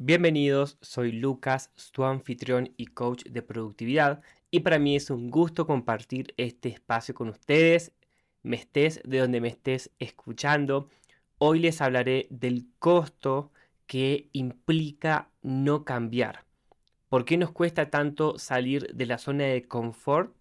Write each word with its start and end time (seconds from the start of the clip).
Bienvenidos, 0.00 0.78
soy 0.80 1.10
Lucas, 1.10 1.72
tu 1.90 2.04
anfitrión 2.04 2.72
y 2.76 2.86
coach 2.86 3.24
de 3.24 3.42
productividad 3.42 4.22
y 4.48 4.60
para 4.60 4.78
mí 4.78 4.94
es 4.94 5.10
un 5.10 5.28
gusto 5.28 5.66
compartir 5.66 6.34
este 6.36 6.68
espacio 6.68 7.16
con 7.16 7.28
ustedes, 7.28 7.90
me 8.44 8.54
estés 8.54 9.00
de 9.04 9.18
donde 9.18 9.40
me 9.40 9.48
estés 9.48 9.90
escuchando. 9.98 10.88
Hoy 11.38 11.58
les 11.58 11.80
hablaré 11.80 12.28
del 12.30 12.68
costo 12.78 13.50
que 13.86 14.28
implica 14.32 15.30
no 15.42 15.84
cambiar. 15.84 16.44
¿Por 17.08 17.24
qué 17.24 17.36
nos 17.36 17.50
cuesta 17.50 17.90
tanto 17.90 18.38
salir 18.38 18.94
de 18.94 19.06
la 19.06 19.18
zona 19.18 19.46
de 19.46 19.66
confort? 19.66 20.32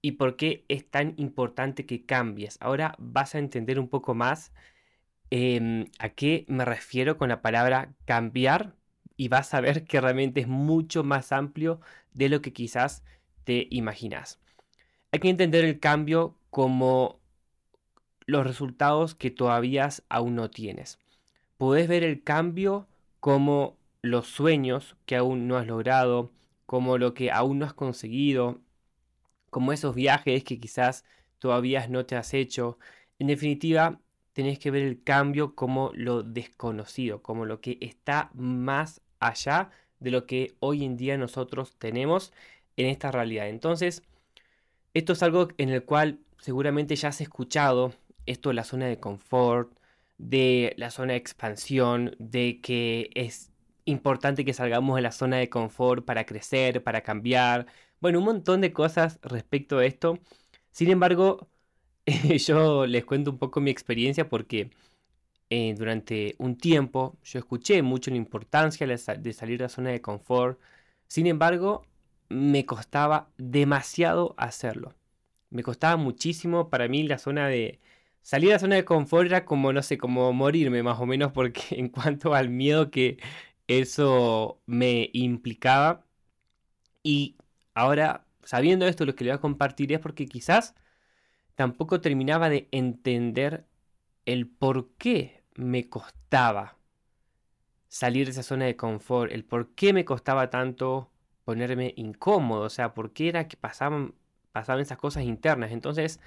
¿Y 0.00 0.12
por 0.12 0.36
qué 0.36 0.64
es 0.68 0.88
tan 0.88 1.14
importante 1.16 1.86
que 1.86 2.06
cambies? 2.06 2.56
Ahora 2.60 2.94
vas 2.98 3.34
a 3.34 3.40
entender 3.40 3.80
un 3.80 3.88
poco 3.88 4.14
más 4.14 4.52
em, 5.30 5.86
a 5.98 6.10
qué 6.10 6.44
me 6.46 6.64
refiero 6.64 7.18
con 7.18 7.28
la 7.30 7.42
palabra 7.42 7.92
cambiar 8.04 8.76
y 9.22 9.28
vas 9.28 9.54
a 9.54 9.60
ver 9.60 9.84
que 9.84 10.00
realmente 10.00 10.40
es 10.40 10.48
mucho 10.48 11.04
más 11.04 11.30
amplio 11.30 11.80
de 12.12 12.28
lo 12.28 12.42
que 12.42 12.52
quizás 12.52 13.04
te 13.44 13.68
imaginas. 13.70 14.40
Hay 15.12 15.20
que 15.20 15.28
entender 15.28 15.64
el 15.64 15.78
cambio 15.78 16.34
como 16.50 17.20
los 18.26 18.44
resultados 18.44 19.14
que 19.14 19.30
todavía 19.30 19.88
aún 20.08 20.34
no 20.34 20.50
tienes. 20.50 20.98
Puedes 21.56 21.86
ver 21.86 22.02
el 22.02 22.24
cambio 22.24 22.88
como 23.20 23.76
los 24.00 24.26
sueños 24.26 24.96
que 25.06 25.14
aún 25.14 25.46
no 25.46 25.56
has 25.56 25.68
logrado, 25.68 26.32
como 26.66 26.98
lo 26.98 27.14
que 27.14 27.30
aún 27.30 27.60
no 27.60 27.66
has 27.66 27.74
conseguido, 27.74 28.60
como 29.50 29.72
esos 29.72 29.94
viajes 29.94 30.42
que 30.42 30.58
quizás 30.58 31.04
todavía 31.38 31.86
no 31.86 32.06
te 32.06 32.16
has 32.16 32.34
hecho. 32.34 32.76
En 33.20 33.28
definitiva, 33.28 34.00
tenés 34.32 34.58
que 34.58 34.72
ver 34.72 34.82
el 34.82 35.00
cambio 35.04 35.54
como 35.54 35.92
lo 35.94 36.24
desconocido, 36.24 37.22
como 37.22 37.46
lo 37.46 37.60
que 37.60 37.78
está 37.80 38.32
más 38.34 39.00
allá 39.26 39.70
de 40.00 40.10
lo 40.10 40.26
que 40.26 40.54
hoy 40.60 40.84
en 40.84 40.96
día 40.96 41.16
nosotros 41.18 41.76
tenemos 41.78 42.32
en 42.76 42.86
esta 42.86 43.10
realidad. 43.10 43.48
Entonces, 43.48 44.02
esto 44.94 45.12
es 45.14 45.22
algo 45.22 45.48
en 45.58 45.70
el 45.70 45.84
cual 45.84 46.18
seguramente 46.38 46.96
ya 46.96 47.08
has 47.08 47.20
escuchado, 47.20 47.94
esto 48.26 48.50
de 48.50 48.54
la 48.54 48.64
zona 48.64 48.86
de 48.86 49.00
confort, 49.00 49.72
de 50.18 50.74
la 50.76 50.90
zona 50.90 51.12
de 51.14 51.18
expansión, 51.18 52.16
de 52.18 52.60
que 52.60 53.10
es 53.14 53.50
importante 53.84 54.44
que 54.44 54.54
salgamos 54.54 54.96
de 54.96 55.02
la 55.02 55.12
zona 55.12 55.38
de 55.38 55.48
confort 55.50 56.04
para 56.04 56.26
crecer, 56.26 56.82
para 56.82 57.02
cambiar, 57.02 57.66
bueno, 58.00 58.18
un 58.18 58.24
montón 58.26 58.60
de 58.60 58.72
cosas 58.72 59.18
respecto 59.22 59.78
a 59.78 59.86
esto. 59.86 60.18
Sin 60.72 60.90
embargo, 60.90 61.48
yo 62.38 62.86
les 62.86 63.04
cuento 63.04 63.30
un 63.30 63.38
poco 63.38 63.60
mi 63.60 63.70
experiencia 63.70 64.28
porque 64.28 64.70
eh, 65.54 65.74
durante 65.76 66.34
un 66.38 66.56
tiempo 66.56 67.18
yo 67.24 67.38
escuché 67.38 67.82
mucho 67.82 68.10
la 68.10 68.16
importancia 68.16 68.86
de 68.86 68.96
salir 69.34 69.58
de 69.58 69.64
la 69.64 69.68
zona 69.68 69.90
de 69.90 70.00
confort. 70.00 70.58
Sin 71.08 71.26
embargo, 71.26 71.86
me 72.30 72.64
costaba 72.66 73.30
demasiado 73.36 74.34
hacerlo. 74.38 74.94
Me 75.50 75.62
costaba 75.62 75.96
muchísimo 75.98 76.70
para 76.70 76.88
mí 76.88 77.02
la 77.04 77.18
zona 77.18 77.48
de... 77.48 77.80
Salir 78.22 78.48
de 78.48 78.54
la 78.54 78.58
zona 78.60 78.76
de 78.76 78.84
confort 78.86 79.26
era 79.26 79.44
como, 79.44 79.72
no 79.74 79.82
sé, 79.82 79.98
como 79.98 80.32
morirme 80.32 80.82
más 80.82 80.98
o 81.00 81.06
menos 81.06 81.32
porque 81.32 81.62
en 81.72 81.88
cuanto 81.90 82.34
al 82.34 82.48
miedo 82.50 82.90
que 82.90 83.18
eso 83.68 84.62
me 84.66 85.10
implicaba. 85.12 86.06
Y 87.02 87.36
ahora, 87.74 88.26
sabiendo 88.44 88.86
esto, 88.86 89.04
lo 89.06 89.14
que 89.14 89.24
le 89.24 89.30
voy 89.32 89.36
a 89.38 89.40
compartir 89.40 89.92
es 89.92 90.00
porque 90.00 90.26
quizás 90.26 90.74
tampoco 91.56 92.00
terminaba 92.00 92.48
de 92.50 92.68
entender 92.72 93.66
el 94.26 94.48
por 94.48 94.90
qué 94.96 95.41
me 95.56 95.88
costaba 95.88 96.78
salir 97.88 98.26
de 98.26 98.32
esa 98.32 98.42
zona 98.42 98.64
de 98.66 98.76
confort, 98.76 99.30
el 99.32 99.44
por 99.44 99.74
qué 99.74 99.92
me 99.92 100.04
costaba 100.04 100.50
tanto 100.50 101.10
ponerme 101.44 101.92
incómodo, 101.96 102.62
o 102.62 102.70
sea, 102.70 102.94
por 102.94 103.12
qué 103.12 103.28
era 103.28 103.48
que 103.48 103.56
pasaban, 103.56 104.14
pasaban 104.52 104.80
esas 104.82 104.98
cosas 104.98 105.24
internas. 105.24 105.72
Entonces, 105.72 106.20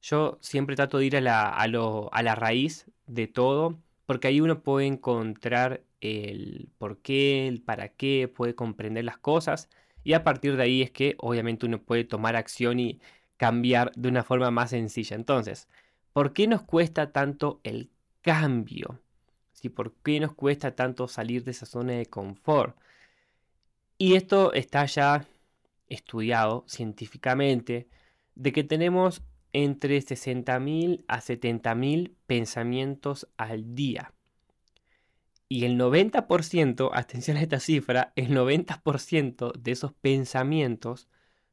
yo 0.00 0.38
siempre 0.40 0.76
trato 0.76 0.98
de 0.98 1.06
ir 1.06 1.16
a 1.16 1.20
la, 1.20 1.48
a, 1.48 1.64
a 1.64 2.22
la 2.22 2.34
raíz 2.34 2.86
de 3.06 3.28
todo, 3.28 3.78
porque 4.06 4.28
ahí 4.28 4.40
uno 4.40 4.62
puede 4.62 4.86
encontrar 4.86 5.84
el 6.00 6.70
por 6.78 6.98
qué, 7.02 7.46
el 7.48 7.62
para 7.62 7.88
qué, 7.90 8.28
puede 8.28 8.54
comprender 8.56 9.04
las 9.04 9.18
cosas, 9.18 9.68
y 10.04 10.14
a 10.14 10.24
partir 10.24 10.56
de 10.56 10.64
ahí 10.64 10.82
es 10.82 10.90
que 10.90 11.14
obviamente 11.18 11.66
uno 11.66 11.80
puede 11.82 12.04
tomar 12.04 12.34
acción 12.36 12.80
y 12.80 13.00
cambiar 13.36 13.92
de 13.96 14.08
una 14.08 14.24
forma 14.24 14.50
más 14.50 14.70
sencilla. 14.70 15.16
Entonces, 15.16 15.68
¿por 16.12 16.32
qué 16.32 16.48
nos 16.48 16.62
cuesta 16.62 17.12
tanto 17.12 17.60
el 17.64 17.90
cambio. 18.22 19.00
¿sí? 19.52 19.68
¿Por 19.68 19.92
qué 19.96 20.20
nos 20.20 20.34
cuesta 20.34 20.74
tanto 20.74 21.08
salir 21.08 21.44
de 21.44 21.50
esa 21.50 21.66
zona 21.66 21.92
de 21.92 22.06
confort? 22.06 22.76
Y 23.98 24.14
esto 24.14 24.52
está 24.52 24.84
ya 24.86 25.26
estudiado 25.88 26.64
científicamente 26.66 27.88
de 28.34 28.52
que 28.52 28.64
tenemos 28.64 29.22
entre 29.52 29.98
60.000 29.98 31.04
a 31.06 31.20
70.000 31.20 32.12
pensamientos 32.26 33.28
al 33.36 33.74
día. 33.74 34.12
Y 35.48 35.66
el 35.66 35.78
90%, 35.78 36.90
atención 36.94 37.36
a 37.36 37.42
esta 37.42 37.60
cifra, 37.60 38.12
el 38.16 38.30
90% 38.30 39.52
de 39.52 39.70
esos 39.70 39.92
pensamientos 39.92 41.08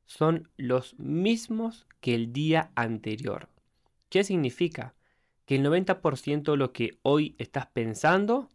son 0.06 0.50
los 0.58 0.98
mismos 0.98 1.86
que 2.00 2.16
el 2.16 2.32
día 2.34 2.72
anterior. 2.76 3.50
¿Qué 4.10 4.24
significa? 4.24 4.96
Que 5.50 5.56
el 5.56 5.64
90% 5.64 6.52
de 6.52 6.58
lo 6.58 6.74
que 6.74 7.00
hoy 7.02 7.36
estás 7.40 7.66
pensando 7.66 8.50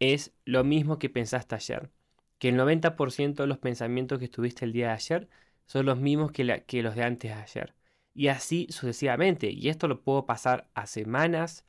es 0.00 0.32
lo 0.44 0.64
mismo 0.64 0.98
que 0.98 1.08
pensaste 1.08 1.54
ayer. 1.54 1.92
Que 2.38 2.48
el 2.48 2.56
90% 2.56 3.44
de 3.44 3.46
los 3.46 3.58
pensamientos 3.58 4.18
que 4.18 4.26
tuviste 4.26 4.64
el 4.64 4.72
día 4.72 4.88
de 4.88 4.94
ayer 4.94 5.28
son 5.66 5.86
los 5.86 6.00
mismos 6.00 6.32
que, 6.32 6.64
que 6.66 6.82
los 6.82 6.96
de 6.96 7.04
antes 7.04 7.30
de 7.30 7.40
ayer. 7.40 7.74
Y 8.14 8.26
así 8.26 8.66
sucesivamente. 8.70 9.52
Y 9.52 9.68
esto 9.68 9.86
lo 9.86 10.02
puedo 10.02 10.26
pasar 10.26 10.68
a 10.74 10.88
semanas, 10.88 11.64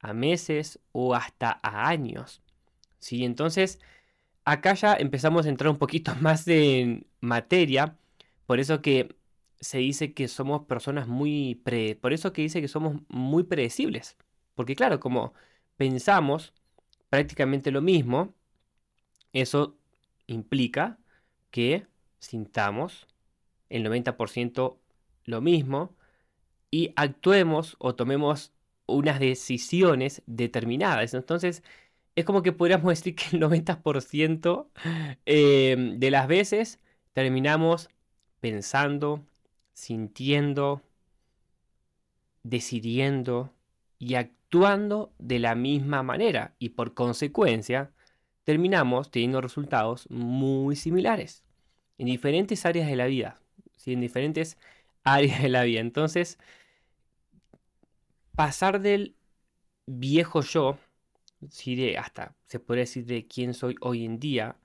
a 0.00 0.12
meses 0.12 0.80
o 0.92 1.14
hasta 1.14 1.58
a 1.62 1.88
años. 1.88 2.42
¿Sí? 2.98 3.24
Entonces, 3.24 3.80
acá 4.44 4.74
ya 4.74 4.92
empezamos 4.96 5.46
a 5.46 5.48
entrar 5.48 5.70
un 5.70 5.78
poquito 5.78 6.14
más 6.20 6.46
en 6.48 7.06
materia. 7.20 7.96
Por 8.44 8.60
eso 8.60 8.82
que 8.82 9.16
se 9.64 9.78
dice 9.78 10.14
que 10.14 10.28
somos 10.28 10.66
personas 10.66 11.08
muy... 11.08 11.56
Pre... 11.64 11.96
Por 11.96 12.12
eso 12.12 12.32
que 12.32 12.42
dice 12.42 12.60
que 12.60 12.68
somos 12.68 13.00
muy 13.08 13.44
predecibles. 13.44 14.16
Porque 14.54 14.76
claro, 14.76 15.00
como 15.00 15.34
pensamos 15.76 16.52
prácticamente 17.10 17.70
lo 17.70 17.82
mismo, 17.82 18.34
eso 19.32 19.76
implica 20.26 20.98
que 21.50 21.86
sintamos 22.18 23.06
el 23.70 23.84
90% 23.84 24.78
lo 25.24 25.40
mismo 25.40 25.96
y 26.70 26.92
actuemos 26.96 27.76
o 27.78 27.94
tomemos 27.94 28.52
unas 28.86 29.20
decisiones 29.20 30.22
determinadas. 30.26 31.14
Entonces, 31.14 31.62
es 32.16 32.24
como 32.24 32.42
que 32.42 32.52
podríamos 32.52 32.86
decir 32.90 33.14
que 33.16 33.36
el 33.36 33.42
90% 33.42 34.68
eh, 35.26 35.94
de 35.96 36.10
las 36.10 36.28
veces 36.28 36.80
terminamos 37.12 37.88
pensando, 38.40 39.24
sintiendo, 39.74 40.80
decidiendo 42.42 43.52
y 43.98 44.14
actuando 44.14 45.12
de 45.18 45.38
la 45.38 45.54
misma 45.54 46.02
manera. 46.02 46.54
Y 46.58 46.70
por 46.70 46.94
consecuencia 46.94 47.92
terminamos 48.44 49.10
teniendo 49.10 49.40
resultados 49.40 50.08
muy 50.10 50.76
similares 50.76 51.44
en 51.98 52.06
diferentes 52.06 52.64
áreas 52.64 52.88
de 52.88 52.96
la 52.96 53.06
vida, 53.06 53.40
en 53.84 54.00
diferentes 54.00 54.56
áreas 55.04 55.42
de 55.42 55.48
la 55.50 55.64
vida. 55.64 55.80
Entonces, 55.80 56.38
pasar 58.34 58.80
del 58.80 59.14
viejo 59.86 60.40
yo, 60.40 60.78
de 61.40 61.98
hasta 61.98 62.34
se 62.46 62.58
puede 62.58 62.80
decir 62.80 63.04
de 63.04 63.26
quién 63.26 63.52
soy 63.52 63.76
hoy 63.80 64.04
en 64.04 64.18
día, 64.18 64.56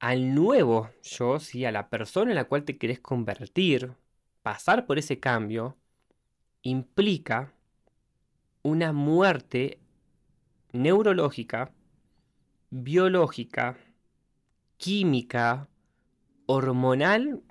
al 0.00 0.34
nuevo 0.34 0.90
yo, 1.02 1.38
¿sí? 1.38 1.64
a 1.64 1.72
la 1.72 1.90
persona 1.90 2.32
en 2.32 2.36
la 2.36 2.44
cual 2.44 2.64
te 2.64 2.78
querés 2.78 3.00
convertir, 3.00 3.94
pasar 4.42 4.86
por 4.86 4.98
ese 4.98 5.20
cambio, 5.20 5.76
implica 6.62 7.52
una 8.62 8.92
muerte 8.92 9.78
neurológica, 10.72 11.72
biológica, 12.70 13.76
química, 14.78 15.68
hormonal 16.46 17.42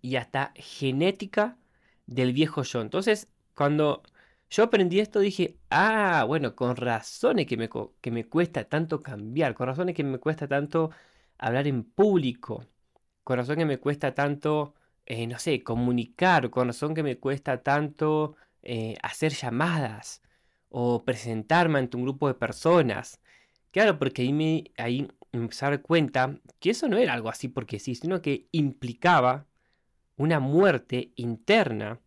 y 0.00 0.16
hasta 0.16 0.52
genética 0.56 1.58
del 2.06 2.32
viejo 2.32 2.62
yo. 2.62 2.80
Entonces, 2.80 3.28
cuando 3.54 4.02
yo 4.50 4.64
aprendí 4.64 5.00
esto, 5.00 5.20
dije, 5.20 5.58
ah, 5.70 6.24
bueno, 6.26 6.54
con 6.56 6.76
razones 6.76 7.46
que 7.46 7.56
me, 7.58 7.68
que 8.00 8.10
me 8.10 8.26
cuesta 8.26 8.64
tanto 8.64 9.02
cambiar, 9.02 9.54
con 9.54 9.66
razones 9.66 9.94
que 9.94 10.04
me 10.04 10.18
cuesta 10.18 10.48
tanto 10.48 10.90
hablar 11.38 11.66
en 11.66 11.84
público, 11.84 12.66
con 13.24 13.38
razón 13.38 13.56
que 13.56 13.64
me 13.64 13.78
cuesta 13.78 14.14
tanto, 14.14 14.74
eh, 15.06 15.26
no 15.26 15.38
sé, 15.38 15.62
comunicar, 15.62 16.50
con 16.50 16.68
razón 16.68 16.94
que 16.94 17.02
me 17.02 17.18
cuesta 17.18 17.62
tanto 17.62 18.36
eh, 18.62 18.96
hacer 19.02 19.32
llamadas 19.32 20.22
o 20.70 21.04
presentarme 21.04 21.78
ante 21.78 21.96
un 21.96 22.04
grupo 22.04 22.28
de 22.28 22.34
personas. 22.34 23.20
Claro, 23.70 23.98
porque 23.98 24.22
ahí 24.22 24.32
me, 24.32 24.64
ahí 24.76 25.08
me 25.32 25.40
empecé 25.40 25.66
a 25.66 25.70
dar 25.70 25.82
cuenta 25.82 26.38
que 26.58 26.70
eso 26.70 26.88
no 26.88 26.96
era 26.98 27.14
algo 27.14 27.28
así 27.28 27.48
porque 27.48 27.78
sí, 27.78 27.94
sino 27.94 28.22
que 28.22 28.46
implicaba 28.52 29.46
una 30.16 30.40
muerte 30.40 31.12
interna, 31.16 32.00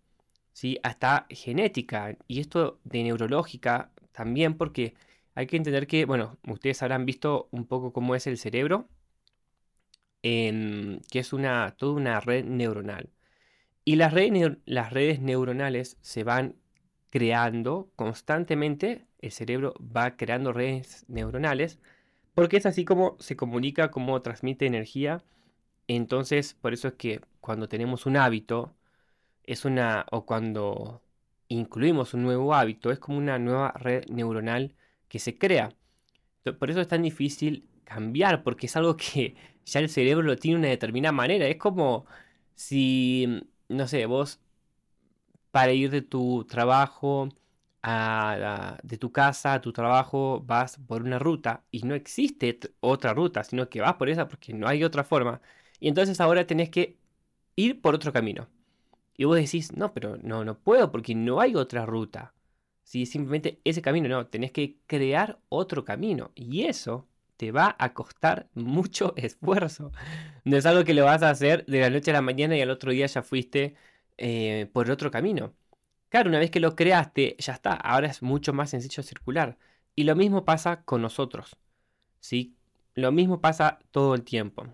¿sí? 0.53 0.77
hasta 0.83 1.25
genética, 1.29 2.17
y 2.27 2.41
esto 2.41 2.79
de 2.83 3.03
neurológica 3.03 3.91
también, 4.11 4.55
porque 4.57 4.95
hay 5.33 5.47
que 5.47 5.57
entender 5.57 5.87
que, 5.87 6.05
bueno, 6.05 6.37
ustedes 6.47 6.83
habrán 6.83 7.05
visto 7.05 7.47
un 7.51 7.65
poco 7.65 7.93
cómo 7.93 8.15
es 8.15 8.27
el 8.27 8.37
cerebro, 8.37 8.87
que 10.21 10.99
es 11.19 11.33
una, 11.33 11.75
toda 11.77 11.93
una 11.93 12.19
red 12.19 12.45
neuronal. 12.45 13.09
Y 13.83 13.95
las 13.95 14.13
redes, 14.13 14.57
las 14.65 14.93
redes 14.93 15.19
neuronales 15.19 15.97
se 16.01 16.23
van 16.23 16.55
creando 17.09 17.91
constantemente, 17.95 19.05
el 19.19 19.31
cerebro 19.31 19.73
va 19.79 20.15
creando 20.17 20.53
redes 20.53 21.05
neuronales, 21.07 21.79
porque 22.33 22.57
es 22.57 22.65
así 22.65 22.85
como 22.85 23.17
se 23.19 23.35
comunica, 23.35 23.91
como 23.91 24.21
transmite 24.21 24.65
energía. 24.65 25.23
Entonces, 25.87 26.53
por 26.53 26.73
eso 26.73 26.87
es 26.89 26.93
que 26.95 27.21
cuando 27.41 27.67
tenemos 27.67 28.05
un 28.05 28.17
hábito, 28.17 28.73
es 29.43 29.65
una, 29.65 30.05
o 30.11 30.25
cuando 30.25 31.01
incluimos 31.47 32.13
un 32.13 32.23
nuevo 32.23 32.53
hábito, 32.55 32.91
es 32.91 32.99
como 32.99 33.17
una 33.17 33.39
nueva 33.39 33.71
red 33.73 34.05
neuronal 34.09 34.75
que 35.09 35.19
se 35.19 35.37
crea. 35.37 35.75
Por 36.59 36.69
eso 36.69 36.81
es 36.81 36.87
tan 36.87 37.01
difícil 37.01 37.67
cambiar, 37.83 38.43
porque 38.43 38.67
es 38.67 38.75
algo 38.77 38.95
que 38.95 39.35
ya 39.65 39.79
el 39.79 39.89
cerebro 39.89 40.23
lo 40.23 40.37
tiene 40.37 40.55
de 40.57 40.59
una 40.61 40.69
determinada 40.69 41.11
manera. 41.13 41.47
Es 41.47 41.57
como 41.57 42.05
si, 42.55 43.27
no 43.69 43.87
sé, 43.87 44.05
vos 44.05 44.39
para 45.51 45.73
ir 45.73 45.89
de 45.91 46.01
tu 46.01 46.45
trabajo 46.45 47.29
a, 47.83 48.77
de 48.83 48.97
tu 48.97 49.11
casa 49.11 49.53
a 49.55 49.61
tu 49.61 49.73
trabajo 49.73 50.41
vas 50.45 50.77
por 50.87 51.01
una 51.03 51.19
ruta 51.19 51.63
y 51.71 51.81
no 51.83 51.95
existe 51.95 52.59
otra 52.79 53.13
ruta, 53.13 53.43
sino 53.43 53.69
que 53.69 53.81
vas 53.81 53.95
por 53.95 54.09
esa 54.09 54.27
porque 54.27 54.53
no 54.53 54.67
hay 54.67 54.83
otra 54.83 55.03
forma. 55.03 55.41
Y 55.79 55.87
entonces 55.87 56.19
ahora 56.21 56.45
tenés 56.47 56.69
que 56.69 56.97
ir 57.55 57.81
por 57.81 57.95
otro 57.95 58.13
camino. 58.13 58.49
Y 59.17 59.25
vos 59.25 59.37
decís, 59.37 59.73
no, 59.75 59.93
pero 59.93 60.17
no, 60.19 60.45
no 60.45 60.59
puedo 60.59 60.91
porque 60.91 61.15
no 61.15 61.41
hay 61.41 61.55
otra 61.55 61.85
ruta. 61.85 62.33
Si 62.83 63.05
simplemente 63.07 63.61
ese 63.65 63.81
camino, 63.81 64.09
no, 64.09 64.27
tenés 64.27 64.51
que 64.51 64.79
crear 64.87 65.39
otro 65.49 65.85
camino. 65.85 66.31
Y 66.35 66.63
eso 66.65 67.07
te 67.41 67.51
va 67.51 67.75
a 67.79 67.95
costar 67.95 68.47
mucho 68.53 69.13
esfuerzo. 69.17 69.91
No 70.43 70.57
es 70.57 70.67
algo 70.67 70.83
que 70.83 70.93
lo 70.93 71.05
vas 71.05 71.23
a 71.23 71.31
hacer 71.31 71.65
de 71.65 71.79
la 71.79 71.89
noche 71.89 72.11
a 72.11 72.13
la 72.13 72.21
mañana 72.21 72.55
y 72.55 72.61
al 72.61 72.69
otro 72.69 72.91
día 72.91 73.07
ya 73.07 73.23
fuiste 73.23 73.73
eh, 74.19 74.69
por 74.73 74.91
otro 74.91 75.09
camino. 75.09 75.51
Claro, 76.09 76.29
una 76.29 76.37
vez 76.37 76.51
que 76.51 76.59
lo 76.59 76.75
creaste, 76.75 77.35
ya 77.39 77.53
está. 77.53 77.73
Ahora 77.73 78.09
es 78.09 78.21
mucho 78.21 78.53
más 78.53 78.69
sencillo 78.69 79.01
circular. 79.01 79.57
Y 79.95 80.03
lo 80.03 80.15
mismo 80.15 80.45
pasa 80.45 80.83
con 80.83 81.01
nosotros. 81.01 81.57
¿sí? 82.19 82.55
Lo 82.93 83.11
mismo 83.11 83.41
pasa 83.41 83.79
todo 83.89 84.13
el 84.13 84.21
tiempo. 84.21 84.67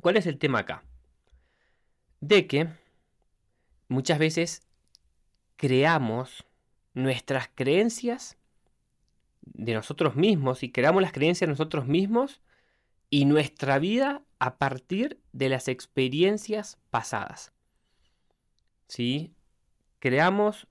¿Cuál 0.00 0.16
es 0.16 0.26
el 0.26 0.38
tema 0.38 0.58
acá? 0.60 0.82
De 2.18 2.48
que 2.48 2.66
muchas 3.86 4.18
veces 4.18 4.66
creamos 5.54 6.44
nuestras 6.94 7.48
creencias 7.54 8.39
de 9.52 9.74
nosotros 9.74 10.16
mismos 10.16 10.62
y 10.62 10.70
creamos 10.70 11.02
las 11.02 11.12
creencias 11.12 11.48
de 11.48 11.52
nosotros 11.52 11.86
mismos 11.86 12.40
y 13.10 13.24
nuestra 13.24 13.78
vida 13.78 14.22
a 14.38 14.56
partir 14.56 15.20
de 15.32 15.48
las 15.48 15.68
experiencias 15.68 16.78
pasadas. 16.90 17.52
¿Sí? 18.86 19.34
Creamos, 19.98 20.66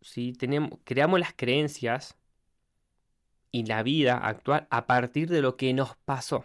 ¿sí? 0.00 0.32
Tenemos, 0.32 0.78
creamos 0.84 1.20
las 1.20 1.34
creencias 1.34 2.16
y 3.52 3.64
la 3.64 3.82
vida 3.82 4.18
actual 4.18 4.66
a 4.70 4.86
partir 4.86 5.28
de 5.28 5.42
lo 5.42 5.56
que 5.56 5.72
nos 5.72 5.96
pasó, 5.96 6.44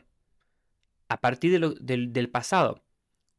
a 1.10 1.20
partir 1.20 1.52
de 1.52 1.60
lo, 1.60 1.72
del, 1.72 2.14
del 2.14 2.30
pasado. 2.30 2.84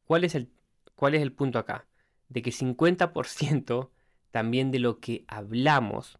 ¿Cuál 0.05 0.23
es, 0.23 0.35
el, 0.35 0.51
¿Cuál 0.95 1.15
es 1.15 1.21
el 1.21 1.31
punto 1.31 1.59
acá? 1.59 1.87
De 2.29 2.41
que 2.41 2.51
50% 2.51 3.89
también 4.31 4.71
de 4.71 4.79
lo 4.79 4.99
que 4.99 5.23
hablamos 5.27 6.19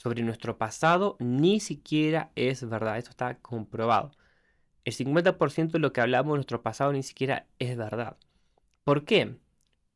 sobre 0.00 0.22
nuestro 0.22 0.56
pasado 0.56 1.18
ni 1.18 1.60
siquiera 1.60 2.30
es 2.34 2.66
verdad. 2.66 2.96
Esto 2.96 3.10
está 3.10 3.34
comprobado. 3.34 4.12
El 4.86 4.94
50% 4.94 5.72
de 5.72 5.78
lo 5.78 5.92
que 5.92 6.00
hablamos 6.00 6.32
de 6.32 6.38
nuestro 6.38 6.62
pasado 6.62 6.90
ni 6.94 7.02
siquiera 7.02 7.46
es 7.58 7.76
verdad. 7.76 8.16
¿Por 8.82 9.04
qué? 9.04 9.36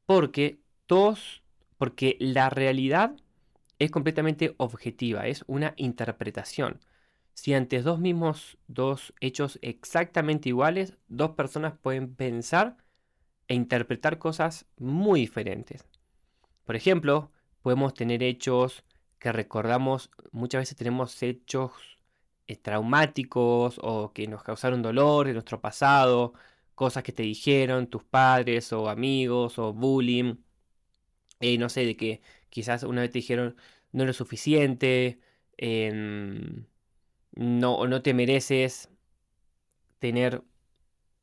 Porque 0.05 0.61
todos, 0.85 1.43
porque 1.79 2.19
la 2.21 2.51
realidad 2.51 3.17
es 3.79 3.91
completamente 3.91 4.55
objetiva, 4.59 5.27
es 5.27 5.43
una 5.47 5.73
interpretación. 5.79 6.81
Si 7.33 7.55
ante 7.55 7.81
dos 7.81 7.99
mismos, 7.99 8.59
dos 8.69 9.15
hechos 9.21 9.59
exactamente 9.63 10.51
iguales, 10.51 10.99
dos 11.09 11.31
personas 11.31 11.79
pueden 11.81 12.15
pensar 12.15 12.77
e 13.49 13.55
interpretar 13.55 14.19
cosas 14.19 14.67
muy 14.77 15.21
diferentes. 15.21 15.87
Por 16.67 16.77
ejemplo, 16.77 17.31
podemos 17.63 17.95
tener 17.95 18.23
hechos 18.23 18.85
que 19.25 19.33
recordamos, 19.33 20.11
muchas 20.33 20.61
veces 20.63 20.77
tenemos 20.77 21.23
hechos 21.23 21.73
eh, 22.47 22.57
traumáticos 22.57 23.81
o 23.83 24.13
que 24.13 24.29
nos 24.29 24.43
causaron 24.43 24.83
dolor 24.83 25.29
en 25.29 25.35
nuestro 25.35 25.61
pasado, 25.63 26.35
cosas 26.75 27.03
que 27.05 27.13
te 27.13 27.23
dijeron 27.23 27.87
tus 27.89 28.05
padres 28.05 28.73
o 28.75 28.91
amigos 28.91 29.59
o 29.59 29.73
bullying, 29.73 30.37
eh, 31.41 31.59
no 31.59 31.69
sé, 31.71 31.87
de 31.87 31.97
que 31.97 32.23
quizás 32.51 32.83
una 32.85 33.03
vez 33.03 33.11
te 33.13 33.19
dijeron 33.21 33.57
no 33.93 34.05
eres 34.05 34.17
suficiente, 34.17 35.21
em, 35.57 36.67
no, 37.33 37.87
no 37.87 38.03
te 38.03 38.15
mereces 38.15 38.91
tener 39.99 40.43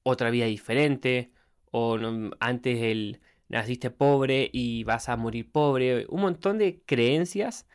otra 0.04 0.32
vida 0.32 0.46
diferente, 0.46 1.32
o 1.72 1.98
antes 2.40 2.82
el, 2.82 3.22
naciste 3.50 3.92
pobre 3.92 4.50
y 4.54 4.84
vas 4.86 5.10
a 5.10 5.18
morir 5.18 5.52
pobre, 5.52 6.06
un 6.10 6.22
montón 6.22 6.58
de 6.58 6.82
creencias, 6.86 7.68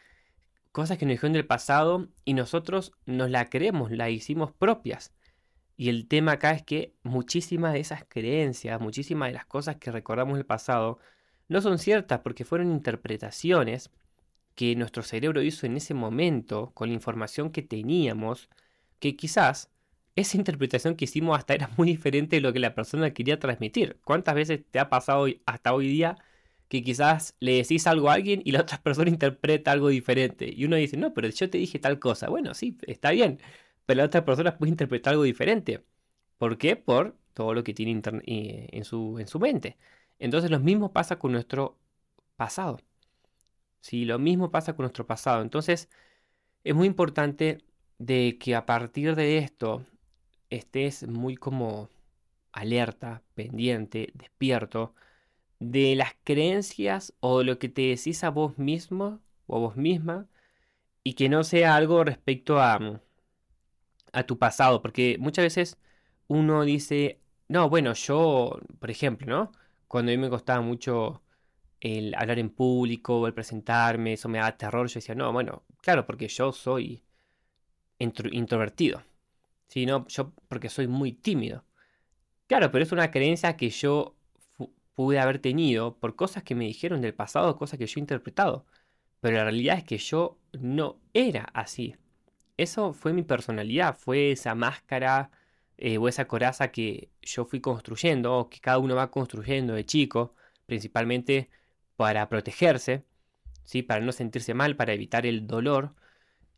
cosas 0.76 0.98
que 0.98 1.06
nos 1.06 1.14
dijeron 1.14 1.32
del 1.32 1.46
pasado 1.46 2.06
y 2.26 2.34
nosotros 2.34 2.92
nos 3.06 3.30
la 3.30 3.48
creemos, 3.48 3.90
la 3.90 4.10
hicimos 4.10 4.52
propias. 4.52 5.14
Y 5.78 5.88
el 5.88 6.06
tema 6.06 6.32
acá 6.32 6.50
es 6.50 6.62
que 6.62 6.92
muchísimas 7.02 7.72
de 7.72 7.80
esas 7.80 8.04
creencias, 8.06 8.78
muchísimas 8.78 9.30
de 9.30 9.32
las 9.32 9.46
cosas 9.46 9.76
que 9.76 9.90
recordamos 9.90 10.36
del 10.36 10.44
pasado, 10.44 10.98
no 11.48 11.62
son 11.62 11.78
ciertas 11.78 12.20
porque 12.20 12.44
fueron 12.44 12.70
interpretaciones 12.70 13.90
que 14.54 14.76
nuestro 14.76 15.02
cerebro 15.02 15.40
hizo 15.40 15.64
en 15.64 15.78
ese 15.78 15.94
momento 15.94 16.72
con 16.74 16.90
la 16.90 16.94
información 16.94 17.48
que 17.48 17.62
teníamos, 17.62 18.50
que 18.98 19.16
quizás 19.16 19.70
esa 20.14 20.36
interpretación 20.36 20.94
que 20.94 21.06
hicimos 21.06 21.38
hasta 21.38 21.54
era 21.54 21.70
muy 21.78 21.88
diferente 21.88 22.36
de 22.36 22.42
lo 22.42 22.52
que 22.52 22.58
la 22.58 22.74
persona 22.74 23.14
quería 23.14 23.38
transmitir. 23.38 23.98
¿Cuántas 24.04 24.34
veces 24.34 24.60
te 24.70 24.78
ha 24.78 24.90
pasado 24.90 25.26
hasta 25.46 25.72
hoy 25.72 25.88
día 25.88 26.18
que 26.68 26.82
quizás 26.82 27.36
le 27.40 27.54
decís 27.56 27.86
algo 27.86 28.10
a 28.10 28.14
alguien 28.14 28.42
y 28.44 28.52
la 28.52 28.60
otra 28.62 28.82
persona 28.82 29.10
interpreta 29.10 29.72
algo 29.72 29.88
diferente? 29.88 30.50
Y 30.54 30.64
uno 30.64 30.76
dice, 30.76 30.96
no, 30.96 31.14
pero 31.14 31.28
yo 31.28 31.50
te 31.50 31.58
dije 31.58 31.78
tal 31.78 31.98
cosa. 31.98 32.28
Bueno, 32.28 32.54
sí, 32.54 32.78
está 32.86 33.10
bien, 33.12 33.40
pero 33.86 33.98
la 33.98 34.06
otra 34.06 34.24
persona 34.24 34.56
puede 34.58 34.70
interpretar 34.70 35.12
algo 35.12 35.24
diferente. 35.24 35.84
¿Por 36.38 36.58
qué? 36.58 36.76
Por 36.76 37.16
todo 37.34 37.54
lo 37.54 37.64
que 37.64 37.74
tiene 37.74 38.00
eh, 38.26 38.68
en 38.72 38.84
su, 38.84 39.18
en 39.18 39.28
su 39.28 39.40
mente. 39.40 39.78
Entonces 40.18 40.50
lo 40.50 40.60
mismo 40.60 40.92
pasa 40.92 41.18
con 41.18 41.32
nuestro 41.32 41.78
pasado. 42.36 42.78
Sí, 43.80 44.04
lo 44.04 44.18
mismo 44.18 44.50
pasa 44.50 44.74
con 44.74 44.84
nuestro 44.84 45.06
pasado. 45.06 45.42
Entonces 45.42 45.88
es 46.64 46.74
muy 46.74 46.86
importante 46.88 47.58
de 47.98 48.38
que 48.40 48.54
a 48.56 48.66
partir 48.66 49.14
de 49.16 49.38
esto 49.38 49.84
estés 50.50 51.06
muy 51.08 51.36
como 51.36 51.90
alerta, 52.52 53.22
pendiente, 53.34 54.10
despierto 54.14 54.94
de 55.60 55.96
las 55.96 56.14
creencias 56.24 57.14
o 57.20 57.38
de 57.40 57.44
lo 57.44 57.58
que 57.58 57.68
te 57.68 57.82
decís 57.82 58.24
a 58.24 58.30
vos 58.30 58.58
mismo 58.58 59.20
o 59.46 59.56
a 59.56 59.58
vos 59.60 59.76
misma 59.76 60.28
y 61.04 61.14
que 61.14 61.28
no 61.30 61.44
sea 61.44 61.76
algo 61.76 62.04
respecto 62.04 62.60
a, 62.60 62.78
mm, 62.78 63.00
a 64.12 64.24
tu 64.24 64.38
pasado, 64.38 64.82
porque 64.82 65.16
muchas 65.18 65.44
veces 65.44 65.78
uno 66.28 66.64
dice, 66.64 67.20
no, 67.48 67.68
bueno, 67.68 67.92
yo, 67.94 68.58
por 68.78 68.90
ejemplo, 68.90 69.26
¿no? 69.28 69.52
Cuando 69.88 70.12
a 70.12 70.14
mí 70.16 70.20
me 70.20 70.30
costaba 70.30 70.60
mucho 70.60 71.22
el 71.80 72.14
hablar 72.16 72.38
en 72.38 72.50
público, 72.50 73.26
el 73.26 73.34
presentarme, 73.34 74.14
eso 74.14 74.28
me 74.28 74.38
daba 74.38 74.56
terror, 74.56 74.88
yo 74.88 74.94
decía, 74.96 75.14
no, 75.14 75.32
bueno, 75.32 75.64
claro, 75.82 76.06
porque 76.06 76.28
yo 76.28 76.52
soy 76.52 77.04
introvertido. 77.98 79.02
Sí, 79.68 79.86
no, 79.86 80.06
yo 80.08 80.32
porque 80.48 80.68
soy 80.68 80.88
muy 80.88 81.12
tímido. 81.12 81.64
Claro, 82.48 82.72
pero 82.72 82.84
es 82.84 82.92
una 82.92 83.10
creencia 83.12 83.56
que 83.56 83.70
yo 83.70 84.15
pude 84.96 85.20
haber 85.20 85.38
tenido 85.40 85.98
por 85.98 86.16
cosas 86.16 86.42
que 86.42 86.56
me 86.56 86.66
dijeron 86.66 87.02
del 87.02 87.14
pasado, 87.14 87.56
cosas 87.58 87.78
que 87.78 87.86
yo 87.86 87.98
he 87.98 88.00
interpretado. 88.00 88.66
Pero 89.20 89.36
la 89.38 89.44
realidad 89.44 89.78
es 89.78 89.84
que 89.84 89.98
yo 89.98 90.38
no 90.52 91.00
era 91.14 91.44
así. 91.54 91.96
Eso 92.56 92.92
fue 92.94 93.12
mi 93.12 93.22
personalidad, 93.22 93.96
fue 93.96 94.32
esa 94.32 94.54
máscara 94.54 95.30
eh, 95.78 95.98
o 95.98 96.08
esa 96.08 96.26
coraza 96.26 96.72
que 96.72 97.10
yo 97.22 97.44
fui 97.44 97.60
construyendo, 97.60 98.34
o 98.38 98.50
que 98.50 98.60
cada 98.60 98.78
uno 98.78 98.96
va 98.96 99.10
construyendo 99.10 99.74
de 99.74 99.84
chico, 99.86 100.34
principalmente 100.66 101.50
para 101.96 102.28
protegerse, 102.28 103.04
¿sí? 103.64 103.82
para 103.82 104.00
no 104.00 104.12
sentirse 104.12 104.54
mal, 104.54 104.76
para 104.76 104.94
evitar 104.94 105.26
el 105.26 105.46
dolor. 105.46 105.94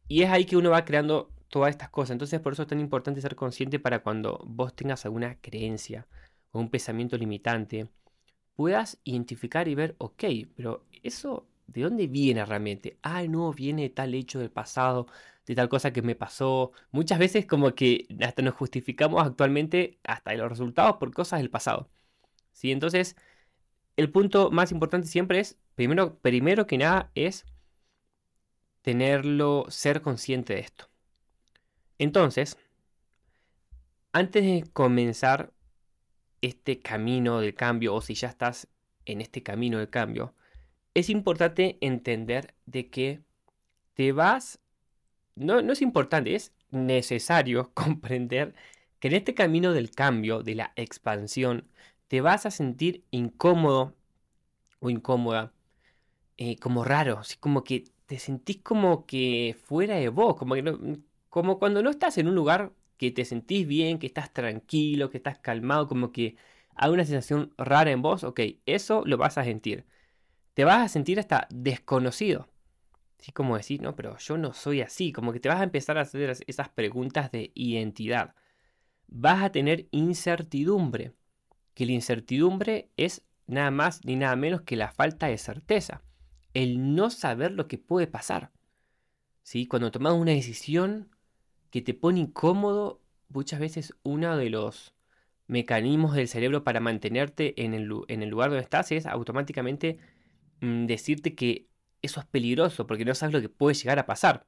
Y 0.08 0.22
es 0.22 0.30
ahí 0.30 0.44
que 0.46 0.56
uno 0.56 0.70
va 0.70 0.84
creando 0.84 1.32
todas 1.48 1.70
estas 1.70 1.90
cosas. 1.90 2.12
Entonces 2.12 2.40
por 2.40 2.52
eso 2.52 2.62
es 2.62 2.68
tan 2.68 2.80
importante 2.80 3.20
ser 3.20 3.36
consciente 3.36 3.78
para 3.80 4.00
cuando 4.02 4.44
vos 4.46 4.74
tengas 4.74 5.04
alguna 5.06 5.36
creencia 5.40 6.06
o 6.52 6.60
un 6.60 6.70
pensamiento 6.70 7.16
limitante, 7.16 7.88
puedas 8.58 8.98
identificar 9.04 9.68
y 9.68 9.76
ver, 9.76 9.94
ok, 9.98 10.24
pero 10.56 10.84
eso, 11.04 11.46
¿de 11.68 11.82
dónde 11.82 12.08
viene 12.08 12.44
realmente? 12.44 12.98
Ah, 13.02 13.22
no, 13.24 13.52
viene 13.52 13.88
tal 13.88 14.14
hecho 14.14 14.40
del 14.40 14.50
pasado, 14.50 15.06
de 15.46 15.54
tal 15.54 15.68
cosa 15.68 15.92
que 15.92 16.02
me 16.02 16.16
pasó. 16.16 16.72
Muchas 16.90 17.20
veces 17.20 17.46
como 17.46 17.76
que 17.76 18.08
hasta 18.20 18.42
nos 18.42 18.54
justificamos 18.54 19.24
actualmente 19.24 20.00
hasta 20.02 20.34
los 20.34 20.48
resultados 20.50 20.96
por 20.96 21.14
cosas 21.14 21.38
del 21.40 21.50
pasado. 21.50 21.88
¿Sí? 22.52 22.72
Entonces, 22.72 23.16
el 23.96 24.10
punto 24.10 24.50
más 24.50 24.72
importante 24.72 25.08
siempre 25.08 25.40
es, 25.40 25.58
primero, 25.76 26.18
primero 26.20 26.66
que 26.66 26.78
nada, 26.78 27.12
es 27.14 27.46
tenerlo, 28.82 29.66
ser 29.68 30.02
consciente 30.02 30.54
de 30.54 30.60
esto. 30.60 30.88
Entonces, 31.98 32.56
antes 34.12 34.42
de 34.44 34.64
comenzar 34.72 35.52
este 36.42 36.80
camino 36.80 37.40
del 37.40 37.54
cambio, 37.54 37.94
o 37.94 38.00
si 38.00 38.14
ya 38.14 38.28
estás 38.28 38.68
en 39.06 39.20
este 39.20 39.42
camino 39.42 39.78
del 39.78 39.90
cambio, 39.90 40.34
es 40.94 41.10
importante 41.10 41.78
entender 41.80 42.54
de 42.66 42.88
que 42.90 43.20
te 43.94 44.12
vas 44.12 44.60
no, 45.38 45.60
es 45.60 45.82
importante, 45.82 46.34
es 46.34 46.52
necesario 46.70 47.70
comprender 47.74 48.54
que 49.00 49.08
en 49.08 49.14
este 49.14 49.34
camino 49.34 49.72
del 49.72 49.90
cambio, 49.90 50.42
de 50.42 50.54
la 50.56 50.72
expansión, 50.76 51.68
te 52.08 52.20
vas 52.20 52.46
a 52.46 52.50
sentir 52.50 53.04
incómodo 53.10 53.94
o 54.80 54.90
incómoda, 54.90 55.52
eh, 56.38 56.56
como 56.58 56.84
raro, 56.84 57.18
así 57.18 57.36
como 57.38 57.64
que 57.64 57.84
te 58.06 58.18
sentís 58.18 58.58
como 58.58 59.06
que 59.06 59.56
fuera 59.66 59.96
de 59.96 60.08
vos, 60.08 60.36
como, 60.36 60.54
que 60.54 60.98
como 61.28 61.58
cuando 61.58 61.82
no 61.82 61.90
estás 61.90 62.18
en 62.18 62.28
un 62.28 62.34
lugar 62.34 62.72
que 62.98 63.10
te 63.10 63.24
sentís 63.24 63.66
bien, 63.66 63.98
que 63.98 64.06
estás 64.06 64.32
tranquilo, 64.32 65.10
que 65.10 65.16
estás 65.18 65.38
calmado, 65.38 65.88
como 65.88 66.12
que 66.12 66.36
hay 66.74 66.90
una 66.90 67.04
sensación 67.04 67.54
rara 67.56 67.90
en 67.90 68.02
vos, 68.02 68.24
ok, 68.24 68.40
eso 68.66 69.02
lo 69.06 69.16
vas 69.16 69.38
a 69.38 69.44
sentir. 69.44 69.86
Te 70.54 70.64
vas 70.64 70.84
a 70.84 70.88
sentir 70.88 71.18
hasta 71.18 71.46
desconocido. 71.50 72.48
Así 73.18 73.32
como 73.32 73.56
decir, 73.56 73.82
no, 73.82 73.96
pero 73.96 74.16
yo 74.18 74.38
no 74.38 74.52
soy 74.52 74.80
así. 74.80 75.12
Como 75.12 75.32
que 75.32 75.40
te 75.40 75.48
vas 75.48 75.60
a 75.60 75.64
empezar 75.64 75.98
a 75.98 76.02
hacer 76.02 76.36
esas 76.46 76.68
preguntas 76.68 77.32
de 77.32 77.50
identidad. 77.54 78.34
Vas 79.08 79.42
a 79.42 79.50
tener 79.50 79.88
incertidumbre. 79.90 81.12
Que 81.74 81.86
la 81.86 81.92
incertidumbre 81.92 82.90
es 82.96 83.24
nada 83.46 83.70
más 83.70 84.04
ni 84.04 84.16
nada 84.16 84.36
menos 84.36 84.62
que 84.62 84.76
la 84.76 84.92
falta 84.92 85.26
de 85.26 85.38
certeza. 85.38 86.02
El 86.54 86.94
no 86.94 87.10
saber 87.10 87.52
lo 87.52 87.66
que 87.66 87.78
puede 87.78 88.06
pasar. 88.06 88.52
¿Sí? 89.42 89.66
Cuando 89.66 89.90
tomas 89.90 90.14
una 90.14 90.32
decisión 90.32 91.10
que 91.70 91.82
te 91.82 91.94
pone 91.94 92.20
incómodo, 92.20 93.02
muchas 93.28 93.60
veces 93.60 93.94
uno 94.02 94.36
de 94.36 94.50
los 94.50 94.94
mecanismos 95.46 96.14
del 96.14 96.28
cerebro 96.28 96.64
para 96.64 96.80
mantenerte 96.80 97.64
en 97.64 97.74
el, 97.74 97.84
lugar 97.84 98.50
donde 98.50 98.62
estás 98.62 98.92
es 98.92 99.06
automáticamente 99.06 99.98
mm, 100.60 100.86
decirte 100.86 101.34
que 101.34 101.68
eso 102.02 102.20
es 102.20 102.26
peligroso 102.26 102.86
porque 102.86 103.04
no 103.04 103.14
sabes 103.14 103.34
lo 103.34 103.40
que 103.40 103.48
puede 103.48 103.74
llegar 103.74 103.98
a 103.98 104.06
pasar. 104.06 104.46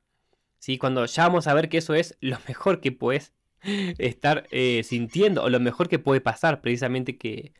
¿Sí? 0.58 0.78
Cuando 0.78 1.06
ya 1.06 1.26
vamos 1.26 1.46
a 1.46 1.54
ver 1.54 1.68
que 1.70 1.78
eso 1.78 1.94
es 1.94 2.16
lo 2.20 2.38
mejor 2.48 2.80
que 2.80 2.92
puedes 2.92 3.32
estar 3.98 4.46
eh, 4.50 4.82
sintiendo 4.84 5.42
o 5.42 5.50
lo 5.50 5.60
mejor 5.60 5.88
que 5.88 5.98
puede 5.98 6.20
pasar, 6.20 6.60
precisamente 6.60 7.18
que 7.18 7.54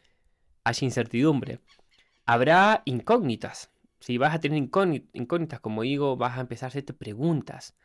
haya 0.65 0.85
incertidumbre. 0.85 1.61
Habrá 2.27 2.83
incógnitas. 2.85 3.73
Si 4.01 4.19
vas 4.19 4.35
a 4.35 4.41
tener 4.41 4.59
incógnitas, 4.59 5.61
como 5.61 5.83
digo, 5.83 6.17
vas 6.17 6.39
a 6.39 6.43
empezar 6.43 6.67
a 6.67 6.69
hacerte 6.69 6.95
preguntas. 6.95 7.77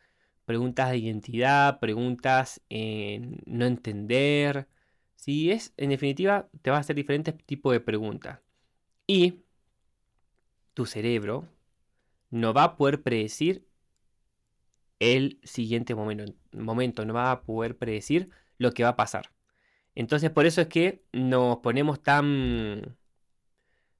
Preguntas 0.46 0.90
de 0.90 0.98
identidad, 0.98 1.80
preguntas 1.80 2.62
en 2.70 3.42
no 3.44 3.66
entender. 3.66 4.68
Si 5.16 5.50
es, 5.50 5.74
en 5.76 5.90
definitiva, 5.90 6.48
te 6.62 6.70
vas 6.70 6.78
a 6.78 6.80
hacer 6.80 6.96
diferentes 6.96 7.36
tipos 7.44 7.72
de 7.72 7.80
preguntas. 7.80 8.40
Y 9.06 9.42
tu 10.72 10.86
cerebro, 10.86 11.48
no 12.30 12.54
va 12.54 12.64
a 12.64 12.76
poder 12.76 13.02
predecir 13.02 13.66
el 14.98 15.40
siguiente 15.42 15.94
momento, 15.94 16.34
momento, 16.52 17.04
no 17.04 17.14
va 17.14 17.30
a 17.30 17.42
poder 17.42 17.76
predecir 17.76 18.30
lo 18.58 18.72
que 18.72 18.82
va 18.84 18.90
a 18.90 18.96
pasar. 18.96 19.32
Entonces 19.94 20.30
por 20.30 20.46
eso 20.46 20.60
es 20.60 20.68
que 20.68 21.04
nos 21.12 21.58
ponemos 21.58 22.02
tan... 22.02 22.96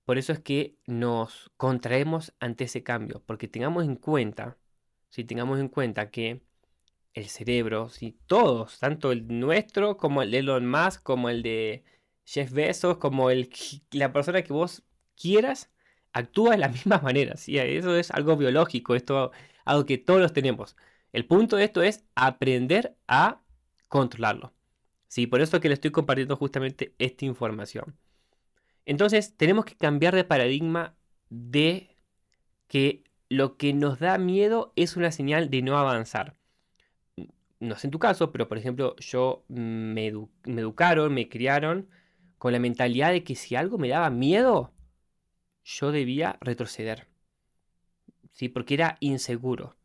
Por 0.04 0.18
eso 0.18 0.32
es 0.32 0.38
que 0.38 0.78
nos 0.86 1.50
contraemos 1.56 2.32
ante 2.38 2.64
ese 2.64 2.84
cambio, 2.84 3.22
porque 3.26 3.48
tengamos 3.48 3.84
en 3.84 3.96
cuenta, 3.96 4.56
si 5.16 5.24
tengamos 5.24 5.58
en 5.60 5.68
cuenta 5.68 6.10
que 6.10 6.42
el 7.14 7.28
cerebro, 7.28 7.88
si 7.88 8.12
todos, 8.26 8.78
tanto 8.78 9.12
el 9.12 9.26
nuestro 9.40 9.96
como 9.96 10.20
el 10.20 10.30
de 10.30 10.38
Elon 10.40 10.68
Musk, 10.70 11.02
como 11.02 11.30
el 11.30 11.42
de 11.42 11.84
Jeff 12.26 12.52
Bezos, 12.52 12.98
como 12.98 13.30
el, 13.30 13.48
la 13.92 14.12
persona 14.12 14.42
que 14.42 14.52
vos 14.52 14.82
quieras, 15.18 15.70
actúa 16.12 16.50
de 16.50 16.58
la 16.58 16.68
misma 16.76 16.98
manera. 16.98 17.38
¿sí? 17.38 17.56
Eso 17.56 17.96
es 17.96 18.10
algo 18.10 18.36
biológico, 18.36 18.94
esto 18.94 19.32
algo 19.64 19.86
que 19.86 19.96
todos 19.96 20.34
tenemos. 20.34 20.76
El 21.14 21.24
punto 21.24 21.56
de 21.56 21.64
esto 21.64 21.82
es 21.82 22.04
aprender 22.14 22.94
a 23.08 23.40
controlarlo. 23.88 24.52
¿sí? 25.08 25.26
Por 25.26 25.40
eso 25.40 25.56
es 25.56 25.62
que 25.62 25.68
le 25.68 25.74
estoy 25.74 25.92
compartiendo 25.92 26.36
justamente 26.36 26.94
esta 26.98 27.24
información. 27.24 27.96
Entonces 28.84 29.34
tenemos 29.34 29.64
que 29.64 29.76
cambiar 29.76 30.14
de 30.14 30.24
paradigma 30.24 30.94
de 31.30 31.96
que 32.68 33.05
lo 33.28 33.56
que 33.56 33.72
nos 33.72 33.98
da 33.98 34.18
miedo 34.18 34.72
es 34.76 34.96
una 34.96 35.10
señal 35.12 35.50
de 35.50 35.62
no 35.62 35.78
avanzar. 35.78 36.36
No 37.58 37.76
sé 37.76 37.86
en 37.86 37.90
tu 37.90 37.98
caso, 37.98 38.32
pero 38.32 38.48
por 38.48 38.58
ejemplo 38.58 38.96
yo 38.96 39.44
me, 39.48 40.06
educaron, 40.06 41.12
me 41.14 41.28
criaron 41.28 41.88
con 42.38 42.52
la 42.52 42.58
mentalidad 42.58 43.12
de 43.12 43.24
que 43.24 43.34
si 43.34 43.56
algo 43.56 43.78
me 43.78 43.88
daba 43.88 44.10
miedo, 44.10 44.72
yo 45.64 45.92
debía 45.92 46.38
retroceder. 46.40 47.08
¿Sí? 48.32 48.48
Porque 48.48 48.74
era 48.74 48.96
inseguro. 49.00 49.76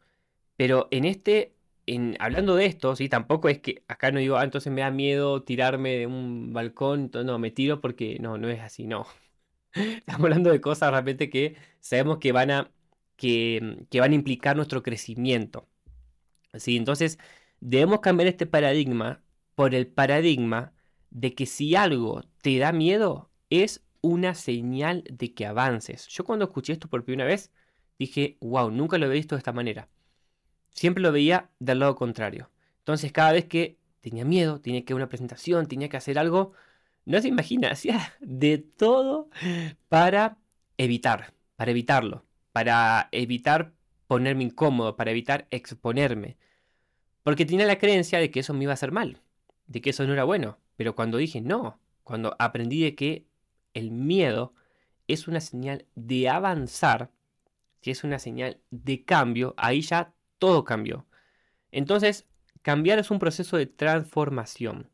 Pero 0.57 0.87
en 0.91 1.05
este, 1.05 1.55
en, 1.87 2.17
hablando 2.19 2.55
de 2.55 2.65
esto, 2.65 2.95
¿sí? 2.95 3.09
Tampoco 3.09 3.49
es 3.49 3.59
que 3.59 3.83
acá 3.87 4.11
no 4.11 4.19
digo, 4.19 4.37
ah, 4.37 4.43
entonces 4.43 4.71
me 4.73 4.81
da 4.81 4.91
miedo 4.91 5.43
tirarme 5.43 5.97
de 5.97 6.07
un 6.07 6.53
balcón, 6.53 7.09
no, 7.13 7.39
me 7.39 7.51
tiro 7.51 7.81
porque 7.81 8.19
no, 8.19 8.37
no 8.37 8.49
es 8.49 8.59
así, 8.61 8.85
no. 8.87 9.07
Estamos 9.73 10.25
hablando 10.25 10.51
de 10.51 10.61
cosas 10.61 10.91
realmente 10.91 11.29
que 11.29 11.55
sabemos 11.79 12.19
que 12.19 12.31
van 12.33 12.51
a, 12.51 12.71
que, 13.21 13.99
van 13.99 14.11
a 14.11 14.15
implicar 14.15 14.55
nuestro 14.55 14.81
crecimiento. 14.81 15.67
¿Sí? 16.55 16.75
Entonces, 16.75 17.19
debemos 17.59 17.99
cambiar 18.01 18.27
este 18.27 18.47
paradigma 18.47 19.21
por 19.53 19.75
el 19.75 19.87
paradigma 19.87 20.73
de 21.11 21.35
que 21.35 21.45
si 21.45 21.75
algo 21.75 22.23
te 22.41 22.57
da 22.57 22.71
miedo, 22.71 23.29
es 23.51 23.83
una 24.01 24.33
señal 24.33 25.03
de 25.07 25.33
que 25.35 25.45
avances. 25.45 26.07
Yo 26.07 26.23
cuando 26.23 26.45
escuché 26.45 26.73
esto 26.73 26.89
por 26.89 27.05
primera 27.05 27.27
vez, 27.27 27.51
dije, 27.99 28.37
wow, 28.41 28.71
nunca 28.71 28.97
lo 28.97 29.05
había 29.05 29.17
visto 29.17 29.35
de 29.35 29.39
esta 29.39 29.53
manera. 29.53 29.87
Siempre 30.71 31.03
lo 31.03 31.11
veía 31.11 31.51
del 31.59 31.79
lado 31.79 31.95
contrario. 31.95 32.49
Entonces 32.79 33.11
cada 33.11 33.33
vez 33.33 33.45
que 33.45 33.77
tenía 34.01 34.25
miedo, 34.25 34.61
tenía 34.61 34.83
que 34.83 34.95
una 34.95 35.09
presentación, 35.09 35.67
tenía 35.67 35.89
que 35.89 35.97
hacer 35.97 36.17
algo, 36.17 36.53
no 37.05 37.21
se 37.21 37.27
imagina, 37.27 37.69
hacía 37.71 38.13
de 38.19 38.57
todo 38.57 39.29
para 39.89 40.39
evitar, 40.77 41.33
para 41.55 41.71
evitarlo, 41.71 42.25
para 42.51 43.09
evitar 43.11 43.73
ponerme 44.07 44.43
incómodo, 44.43 44.95
para 44.95 45.11
evitar 45.11 45.47
exponerme. 45.51 46.37
Porque 47.23 47.45
tenía 47.45 47.65
la 47.65 47.77
creencia 47.77 48.19
de 48.19 48.31
que 48.31 48.41
eso 48.41 48.53
me 48.53 48.63
iba 48.63 48.71
a 48.71 48.73
hacer 48.73 48.91
mal, 48.91 49.21
de 49.67 49.81
que 49.81 49.91
eso 49.91 50.05
no 50.05 50.13
era 50.13 50.23
bueno. 50.23 50.57
Pero 50.75 50.95
cuando 50.95 51.17
dije 51.17 51.41
no, 51.41 51.79
cuando 52.03 52.35
aprendí 52.39 52.83
de 52.83 52.95
que 52.95 53.25
el 53.73 53.91
miedo 53.91 54.53
es 55.07 55.27
una 55.27 55.39
señal 55.39 55.85
de 55.95 56.29
avanzar, 56.29 57.11
si 57.81 57.91
es 57.91 58.03
una 58.03 58.19
señal 58.19 58.59
de 58.69 59.03
cambio, 59.05 59.53
ahí 59.57 59.81
ya 59.81 60.13
todo 60.39 60.63
cambió. 60.63 61.05
Entonces, 61.71 62.27
cambiar 62.61 62.99
es 62.99 63.11
un 63.11 63.19
proceso 63.19 63.57
de 63.57 63.65
transformación 63.65 64.89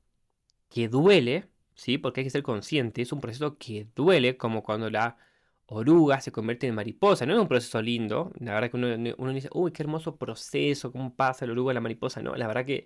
que 0.70 0.88
duele, 0.90 1.50
¿sí? 1.76 1.98
Porque 1.98 2.22
hay 2.22 2.26
que 2.26 2.32
ser 2.32 2.44
consciente, 2.44 3.02
es 3.02 3.12
un 3.12 3.22
proceso 3.22 3.58
que 3.58 3.88
duele, 3.96 4.38
como 4.38 4.64
cuando 4.64 4.90
la 4.90 5.18
oruga 5.68 6.22
se 6.22 6.32
convierte 6.32 6.68
en 6.68 6.76
mariposa. 6.76 7.26
No 7.26 7.34
es 7.34 7.40
un 7.40 7.48
proceso 7.48 7.82
lindo, 7.82 8.32
la 8.40 8.54
verdad 8.54 8.72
que 8.72 8.78
uno, 8.78 9.34
dice, 9.34 9.50
uy, 9.54 9.72
qué 9.72 9.84
hermoso 9.84 10.18
proceso, 10.18 10.92
cómo 10.92 11.16
pasa 11.16 11.46
la 11.46 11.52
oruga 11.52 11.72
a 11.72 11.74
la 11.76 11.82
mariposa. 11.82 12.22
No, 12.22 12.36
la 12.36 12.48
verdad 12.48 12.66
que 12.66 12.86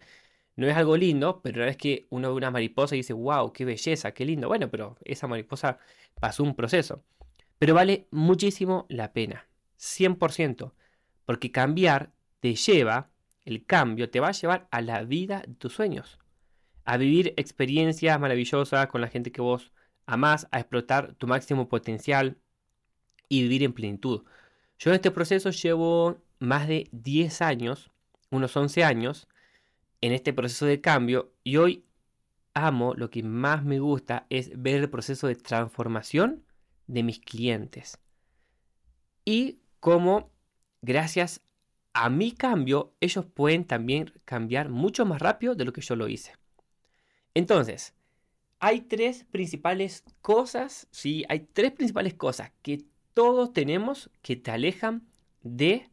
no 0.56 0.68
es 0.68 0.76
algo 0.76 0.98
lindo, 0.98 1.42
pero 1.42 1.58
una 1.58 1.66
vez 1.68 1.78
que 1.78 2.08
uno 2.10 2.30
ve 2.30 2.36
una 2.36 2.52
mariposa 2.52 2.96
y 2.96 3.00
dice, 3.00 3.14
wow, 3.14 3.54
qué 3.54 3.66
belleza, 3.66 4.14
qué 4.14 4.26
lindo. 4.26 4.48
Bueno, 4.48 4.70
pero 4.70 4.98
esa 5.06 5.28
mariposa 5.28 5.80
pasó 6.20 6.44
un 6.44 6.56
proceso. 6.56 7.04
Pero 7.60 7.76
vale 7.76 8.08
muchísimo 8.12 8.86
la 8.90 9.14
pena, 9.14 9.48
100%, 9.78 10.74
porque 11.26 11.52
cambiar 11.52 12.12
te 12.40 12.56
lleva, 12.56 13.12
el 13.46 13.66
cambio 13.66 14.10
te 14.10 14.20
va 14.20 14.30
a 14.30 14.34
llevar 14.34 14.68
a 14.72 14.82
la 14.82 15.04
vida 15.04 15.44
de 15.48 15.54
tus 15.56 15.74
sueños, 15.74 16.20
a 16.86 16.98
vivir 16.98 17.34
experiencias 17.38 18.20
maravillosas 18.20 18.88
con 18.88 19.02
la 19.02 19.08
gente 19.08 19.32
que 19.32 19.42
vos 19.42 19.72
amás, 20.08 20.48
a 20.52 20.60
explotar 20.60 21.14
tu 21.14 21.28
máximo 21.28 21.70
potencial 21.70 22.38
y 23.32 23.44
vivir 23.44 23.64
en 23.64 23.72
plenitud. 23.72 24.24
Yo 24.78 24.92
en 24.92 24.96
este 24.96 25.10
proceso 25.10 25.52
llevo 25.52 26.18
más 26.40 26.68
de 26.68 26.90
10 26.92 27.42
años, 27.42 27.90
unos 28.30 28.58
11 28.58 28.84
años, 28.84 29.30
en 30.02 30.12
este 30.12 30.34
proceso 30.34 30.66
de 30.66 30.82
cambio 30.82 31.32
y 31.46 31.56
hoy 31.56 31.86
amo, 32.54 32.94
lo 32.94 33.10
que 33.10 33.24
más 33.24 33.64
me 33.64 33.80
gusta 33.80 34.26
es 34.30 34.52
ver 34.62 34.82
el 34.82 34.90
proceso 34.90 35.28
de 35.28 35.36
transformación 35.36 36.44
de 36.88 37.04
mis 37.04 37.20
clientes. 37.20 38.00
Y 39.24 39.60
cómo, 39.80 40.30
gracias 40.82 41.40
a 41.94 42.10
mi 42.10 42.34
cambio, 42.34 42.94
ellos 43.00 43.26
pueden 43.26 43.64
también 43.64 44.12
cambiar 44.26 44.68
mucho 44.68 45.06
más 45.06 45.22
rápido 45.22 45.56
de 45.56 45.64
lo 45.64 45.72
que 45.72 45.80
yo 45.80 45.96
lo 45.96 46.10
hice. 46.10 46.34
Entonces, 47.34 47.94
hay 48.60 48.82
tres 48.82 49.24
principales 49.24 50.04
cosas, 50.22 50.90
sí, 50.92 51.24
hay 51.30 51.48
tres 51.54 51.72
principales 51.72 52.14
cosas 52.14 52.52
que 52.62 52.91
todos 53.14 53.54
tenemos 53.54 54.10
que 54.22 54.36
te 54.36 54.52
alejan 54.52 55.08
de 55.44 55.90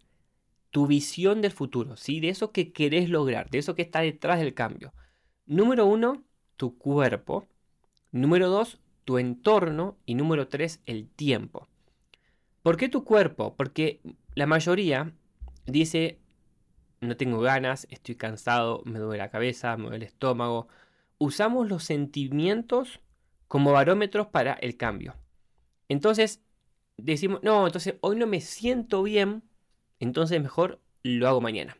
tu 0.71 0.87
visión 0.87 1.41
del 1.41 1.53
futuro, 1.53 1.97
¿sí? 1.97 2.21
De 2.21 2.29
eso 2.29 2.53
que 2.53 2.73
querés 2.73 3.09
lograr, 3.09 3.51
de 3.51 3.59
eso 3.59 3.75
que 3.75 3.83
está 3.83 4.01
detrás 4.01 4.39
del 4.39 4.55
cambio. 4.55 4.93
Número 5.47 5.87
uno, 5.87 6.25
tu 6.57 6.77
cuerpo. 6.77 7.49
Número 8.13 8.49
dos, 8.49 8.81
tu 9.05 9.19
entorno. 9.19 9.97
Y 10.05 10.15
número 10.15 10.49
tres, 10.49 10.81
el 10.85 11.09
tiempo. 11.09 11.69
¿Por 12.63 12.77
qué 12.77 12.89
tu 12.89 13.05
cuerpo? 13.05 13.57
Porque 13.57 14.01
la 14.35 14.47
mayoría 14.47 15.13
dice, 15.67 16.21
no 17.01 17.17
tengo 17.17 17.41
ganas, 17.41 17.87
estoy 17.91 18.17
cansado, 18.17 18.83
me 18.85 18.99
duele 18.99 19.19
la 19.19 19.31
cabeza, 19.31 19.77
me 19.77 19.85
duele 19.85 19.97
el 19.97 20.03
estómago. 20.03 20.69
Usamos 21.17 21.69
los 21.69 21.85
sentimientos 21.85 23.01
como 23.47 23.73
barómetros 23.73 24.27
para 24.27 24.53
el 24.53 24.77
cambio. 24.77 25.17
Entonces, 25.89 26.43
decimos, 26.99 27.41
no, 27.43 27.67
entonces 27.67 27.95
hoy 28.01 28.17
no 28.17 28.27
me 28.27 28.41
siento 28.41 29.03
bien, 29.03 29.43
entonces 30.01 30.43
mejor 30.43 30.81
lo 31.03 31.29
hago 31.29 31.41
mañana. 31.41 31.79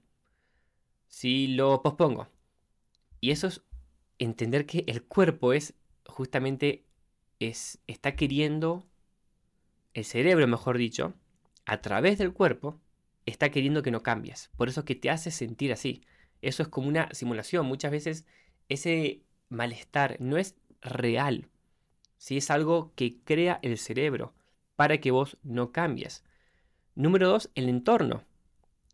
Si 1.09 1.49
lo 1.49 1.83
pospongo. 1.83 2.29
Y 3.21 3.33
eso 3.33 3.49
es 3.49 3.63
entender 4.19 4.65
que 4.67 4.85
el 4.87 5.03
cuerpo 5.05 5.53
es 5.53 5.75
justamente 6.07 6.85
es, 7.41 7.79
está 7.87 8.17
queriendo, 8.17 8.87
el 9.95 10.05
cerebro 10.05 10.47
mejor 10.47 10.79
dicho, 10.79 11.15
a 11.67 11.81
través 11.81 12.19
del 12.19 12.33
cuerpo, 12.33 12.81
está 13.27 13.51
queriendo 13.51 13.83
que 13.83 13.91
no 13.91 14.03
cambies. 14.03 14.51
Por 14.57 14.69
eso 14.69 14.85
que 14.85 14.95
te 14.95 15.11
hace 15.11 15.31
sentir 15.31 15.73
así. 15.73 16.03
Eso 16.41 16.63
es 16.63 16.69
como 16.69 16.89
una 16.89 17.13
simulación. 17.13 17.67
Muchas 17.67 17.91
veces 17.91 18.25
ese 18.69 19.23
malestar 19.49 20.17
no 20.21 20.37
es 20.39 20.57
real. 20.81 21.49
Si 22.17 22.37
es 22.37 22.51
algo 22.51 22.93
que 22.95 23.19
crea 23.25 23.59
el 23.63 23.79
cerebro 23.79 24.35
para 24.79 25.01
que 25.01 25.11
vos 25.11 25.37
no 25.43 25.73
cambies. 25.73 26.23
Número 26.95 27.29
dos, 27.29 27.51
el 27.57 27.69
entorno. 27.69 28.23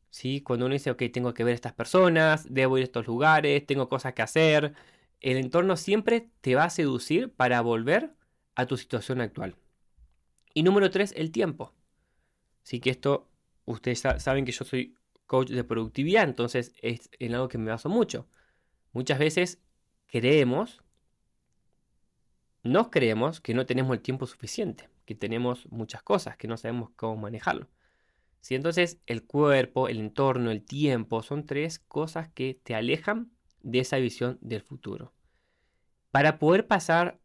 ¿Sí? 0.09 0.41
Cuando 0.41 0.65
uno 0.65 0.73
dice, 0.73 0.91
ok, 0.91 1.03
tengo 1.13 1.35
que 1.35 1.45
ver 1.45 1.53
a 1.53 1.57
estas 1.57 1.75
personas, 1.75 2.47
debo 2.49 2.79
ir 2.79 2.85
a 2.85 2.85
estos 2.85 3.07
lugares, 3.07 3.67
tengo 3.67 3.87
cosas 3.91 4.15
que 4.15 4.23
hacer, 4.23 4.73
el 5.21 5.37
entorno 5.37 5.77
siempre 5.77 6.31
te 6.41 6.55
va 6.55 6.65
a 6.65 6.71
seducir 6.71 7.31
para 7.35 7.61
volver 7.61 8.15
a 8.55 8.65
tu 8.65 8.79
situación 8.79 9.21
actual. 9.21 9.57
Y 10.55 10.63
número 10.63 10.91
tres, 10.91 11.13
el 11.19 11.31
tiempo. 11.31 11.75
Así 12.65 12.81
que 12.81 12.89
esto, 12.89 13.29
ustedes 13.67 14.01
saben 14.01 14.47
que 14.47 14.53
yo 14.53 14.65
soy 14.65 14.95
coach 15.27 15.51
de 15.51 15.65
productividad, 15.65 16.25
entonces 16.25 16.73
es 16.81 17.11
en 17.19 17.35
algo 17.35 17.49
que 17.49 17.59
me 17.59 17.71
baso 17.71 17.91
mucho. 17.91 18.27
Muchas 18.93 19.19
veces 19.19 19.61
creemos, 20.07 20.83
nos 22.63 22.89
creemos 22.89 23.43
que 23.43 23.53
no 23.53 23.67
tenemos 23.67 23.95
el 23.95 24.01
tiempo 24.01 24.27
suficiente, 24.27 24.89
que 25.05 25.15
tenemos 25.15 25.71
muchas 25.71 26.03
cosas, 26.03 26.37
que 26.37 26.49
no 26.49 26.57
sabemos 26.57 26.91
cómo 26.97 27.17
manejarlo. 27.17 27.69
Si 28.41 28.55
entonces 28.55 29.01
el 29.07 29.25
cuerpo, 29.25 29.89
el 29.89 29.99
entorno, 29.99 30.51
el 30.51 30.65
tiempo 30.65 31.23
son 31.23 31.47
tres 31.47 31.79
cosas 31.79 32.29
que 32.29 32.61
te 32.63 32.75
alejan 32.75 33.33
de 33.63 33.81
esa 33.81 33.97
visión 33.97 34.39
del 34.43 34.61
futuro. 34.61 35.15
Para 36.11 36.39
poder 36.39 36.67
pasar 36.67 37.21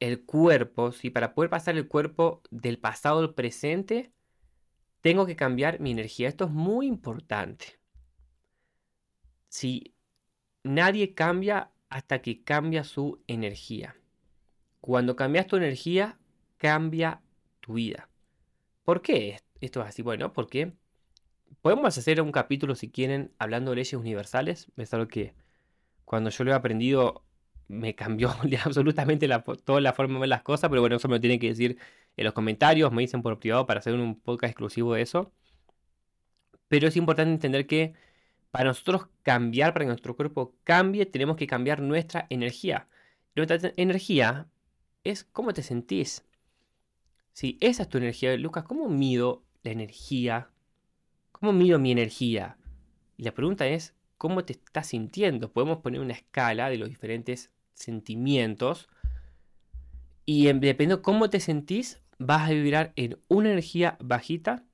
el 0.00 0.24
cuerpo, 0.24 0.92
¿sí? 0.92 1.10
para 1.10 1.34
poder 1.34 1.50
pasar 1.50 1.76
el 1.76 1.88
cuerpo 1.88 2.42
del 2.50 2.78
pasado 2.78 3.20
al 3.20 3.34
presente, 3.34 4.12
tengo 5.00 5.26
que 5.26 5.36
cambiar 5.36 5.80
mi 5.80 5.92
energía. 5.92 6.28
Esto 6.28 6.46
es 6.46 6.50
muy 6.50 6.86
importante. 6.86 7.80
Si 9.48 9.94
nadie 10.64 11.14
cambia 11.14 11.72
hasta 11.88 12.20
que 12.20 12.42
cambia 12.42 12.84
su 12.84 13.22
energía. 13.26 13.96
Cuando 14.80 15.16
cambias 15.16 15.46
tu 15.46 15.56
energía, 15.56 16.18
cambia 16.56 17.20
tu 17.60 17.74
vida. 17.74 18.08
¿Por 18.84 19.02
qué 19.02 19.38
esto 19.60 19.82
es 19.82 19.88
así? 19.88 20.02
Bueno, 20.02 20.32
porque 20.32 20.72
podemos 21.62 21.96
hacer 21.96 22.20
un 22.22 22.32
capítulo, 22.32 22.74
si 22.74 22.90
quieren, 22.90 23.32
hablando 23.38 23.70
de 23.70 23.76
leyes 23.76 23.94
universales. 23.94 24.70
Es 24.76 24.94
algo 24.94 25.08
que 25.08 25.34
cuando 26.04 26.30
yo 26.30 26.44
lo 26.44 26.52
he 26.52 26.54
aprendido 26.54 27.24
me 27.68 27.94
cambió 27.94 28.30
absolutamente 28.64 29.28
toda 29.64 29.80
la 29.80 29.92
forma 29.92 30.14
de 30.14 30.20
ver 30.20 30.28
las 30.30 30.42
cosas, 30.42 30.70
pero 30.70 30.80
bueno, 30.80 30.96
eso 30.96 31.08
me 31.08 31.16
lo 31.16 31.20
tienen 31.20 31.38
que 31.38 31.48
decir 31.48 31.78
en 32.16 32.24
los 32.24 32.34
comentarios, 32.34 32.90
me 32.92 33.02
dicen 33.02 33.22
por 33.22 33.38
privado 33.38 33.66
para 33.66 33.80
hacer 33.80 33.94
un 33.94 34.18
podcast 34.20 34.52
exclusivo 34.52 34.94
de 34.94 35.02
eso. 35.02 35.32
Pero 36.68 36.88
es 36.88 36.96
importante 36.96 37.32
entender 37.32 37.66
que 37.66 37.94
para 38.50 38.64
nosotros 38.66 39.08
cambiar, 39.22 39.72
para 39.72 39.84
que 39.84 39.88
nuestro 39.88 40.16
cuerpo 40.16 40.54
cambie, 40.64 41.06
tenemos 41.06 41.36
que 41.36 41.46
cambiar 41.46 41.80
nuestra 41.80 42.26
energía. 42.30 42.88
Nuestra 43.36 43.72
energía 43.76 44.48
es 45.10 45.24
cómo 45.24 45.52
te 45.52 45.62
sentís. 45.62 46.24
Si 47.32 47.58
esa 47.60 47.84
es 47.84 47.88
tu 47.88 47.98
energía, 47.98 48.36
Lucas, 48.36 48.64
¿cómo 48.64 48.88
mido 48.88 49.44
la 49.62 49.70
energía 49.72 50.50
¿Cómo 51.40 51.52
mido 51.52 51.78
mi 51.78 51.92
energía? 51.92 52.56
Y 53.16 53.22
la 53.22 53.32
pregunta 53.32 53.66
es, 53.68 53.94
¿cómo 54.16 54.44
te 54.44 54.54
estás 54.54 54.88
sintiendo? 54.88 55.52
Podemos 55.52 55.78
poner 55.78 56.00
una 56.00 56.14
escala 56.14 56.68
de 56.68 56.78
los 56.78 56.88
diferentes 56.88 57.52
sentimientos 57.74 58.88
y 60.24 60.46
dependiendo 60.46 60.96
de 60.96 61.02
cómo 61.02 61.30
te 61.30 61.38
sentís, 61.38 62.00
vas 62.18 62.50
a 62.50 62.52
vibrar 62.52 62.92
en 62.96 63.20
una 63.28 63.50
energía 63.50 63.96
bajita 64.00 64.64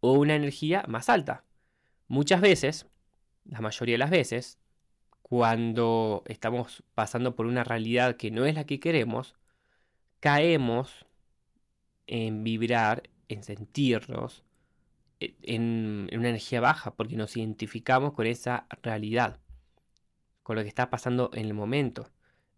o 0.00 0.12
una 0.12 0.34
energía 0.34 0.84
más 0.88 1.08
alta. 1.08 1.44
Muchas 2.06 2.42
veces, 2.42 2.86
la 3.46 3.62
mayoría 3.62 3.94
de 3.94 3.98
las 3.98 4.10
veces, 4.10 4.58
cuando 5.22 6.22
estamos 6.26 6.84
pasando 6.94 7.34
por 7.34 7.46
una 7.46 7.64
realidad 7.64 8.16
que 8.16 8.30
no 8.30 8.44
es 8.44 8.54
la 8.56 8.64
que 8.64 8.78
queremos, 8.78 9.34
caemos 10.24 11.04
en 12.06 12.44
vibrar, 12.44 13.10
en 13.28 13.42
sentirnos 13.42 14.42
e, 15.20 15.34
en, 15.42 16.08
una 16.14 16.30
energía 16.30 16.62
baja, 16.62 16.94
porque 16.94 17.14
nos 17.14 17.36
identificamos 17.36 18.14
con 18.14 18.26
esa 18.26 18.66
realidad, 18.82 19.38
con 20.42 20.56
lo 20.56 20.62
que 20.62 20.68
está 20.68 20.88
pasando 20.88 21.28
en 21.34 21.44
el 21.44 21.52
momento. 21.52 22.10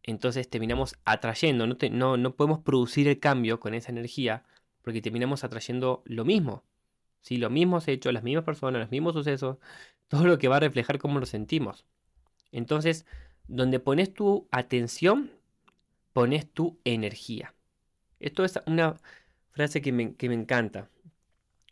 Entonces 0.04 0.48
terminamos 0.48 0.94
atrayendo, 1.04 1.66
no, 1.66 1.76
no, 1.90 2.16
no 2.16 2.36
podemos 2.36 2.60
producir 2.60 3.08
el 3.08 3.18
cambio 3.18 3.58
con 3.58 3.74
esa 3.74 3.90
energía, 3.90 4.44
porque 4.82 5.02
terminamos 5.02 5.42
atrayendo 5.42 6.04
lo 6.04 6.24
mismo. 6.24 6.62
si 7.20 7.36
Los 7.36 7.50
mismos 7.50 7.88
hechos, 7.88 8.12
las 8.12 8.22
mismas 8.22 8.44
personas, 8.44 8.80
los 8.80 8.92
mismos 8.92 9.14
sucesos, 9.14 9.58
todo 10.06 10.24
lo 10.24 10.38
que 10.38 10.46
va 10.46 10.58
a 10.58 10.60
reflejar 10.60 11.00
cómo 11.00 11.18
nos 11.18 11.30
sentimos. 11.30 11.84
Entonces, 12.52 13.06
donde 13.48 13.80
pones 13.80 14.14
tu 14.14 14.46
atención, 14.52 15.32
pones 16.12 16.48
tu 16.48 16.78
energía. 16.84 17.55
Esto 18.20 18.44
es 18.44 18.58
una 18.66 18.96
frase 19.50 19.82
que 19.82 19.92
me, 19.92 20.14
que 20.14 20.28
me 20.28 20.34
encanta. 20.34 20.90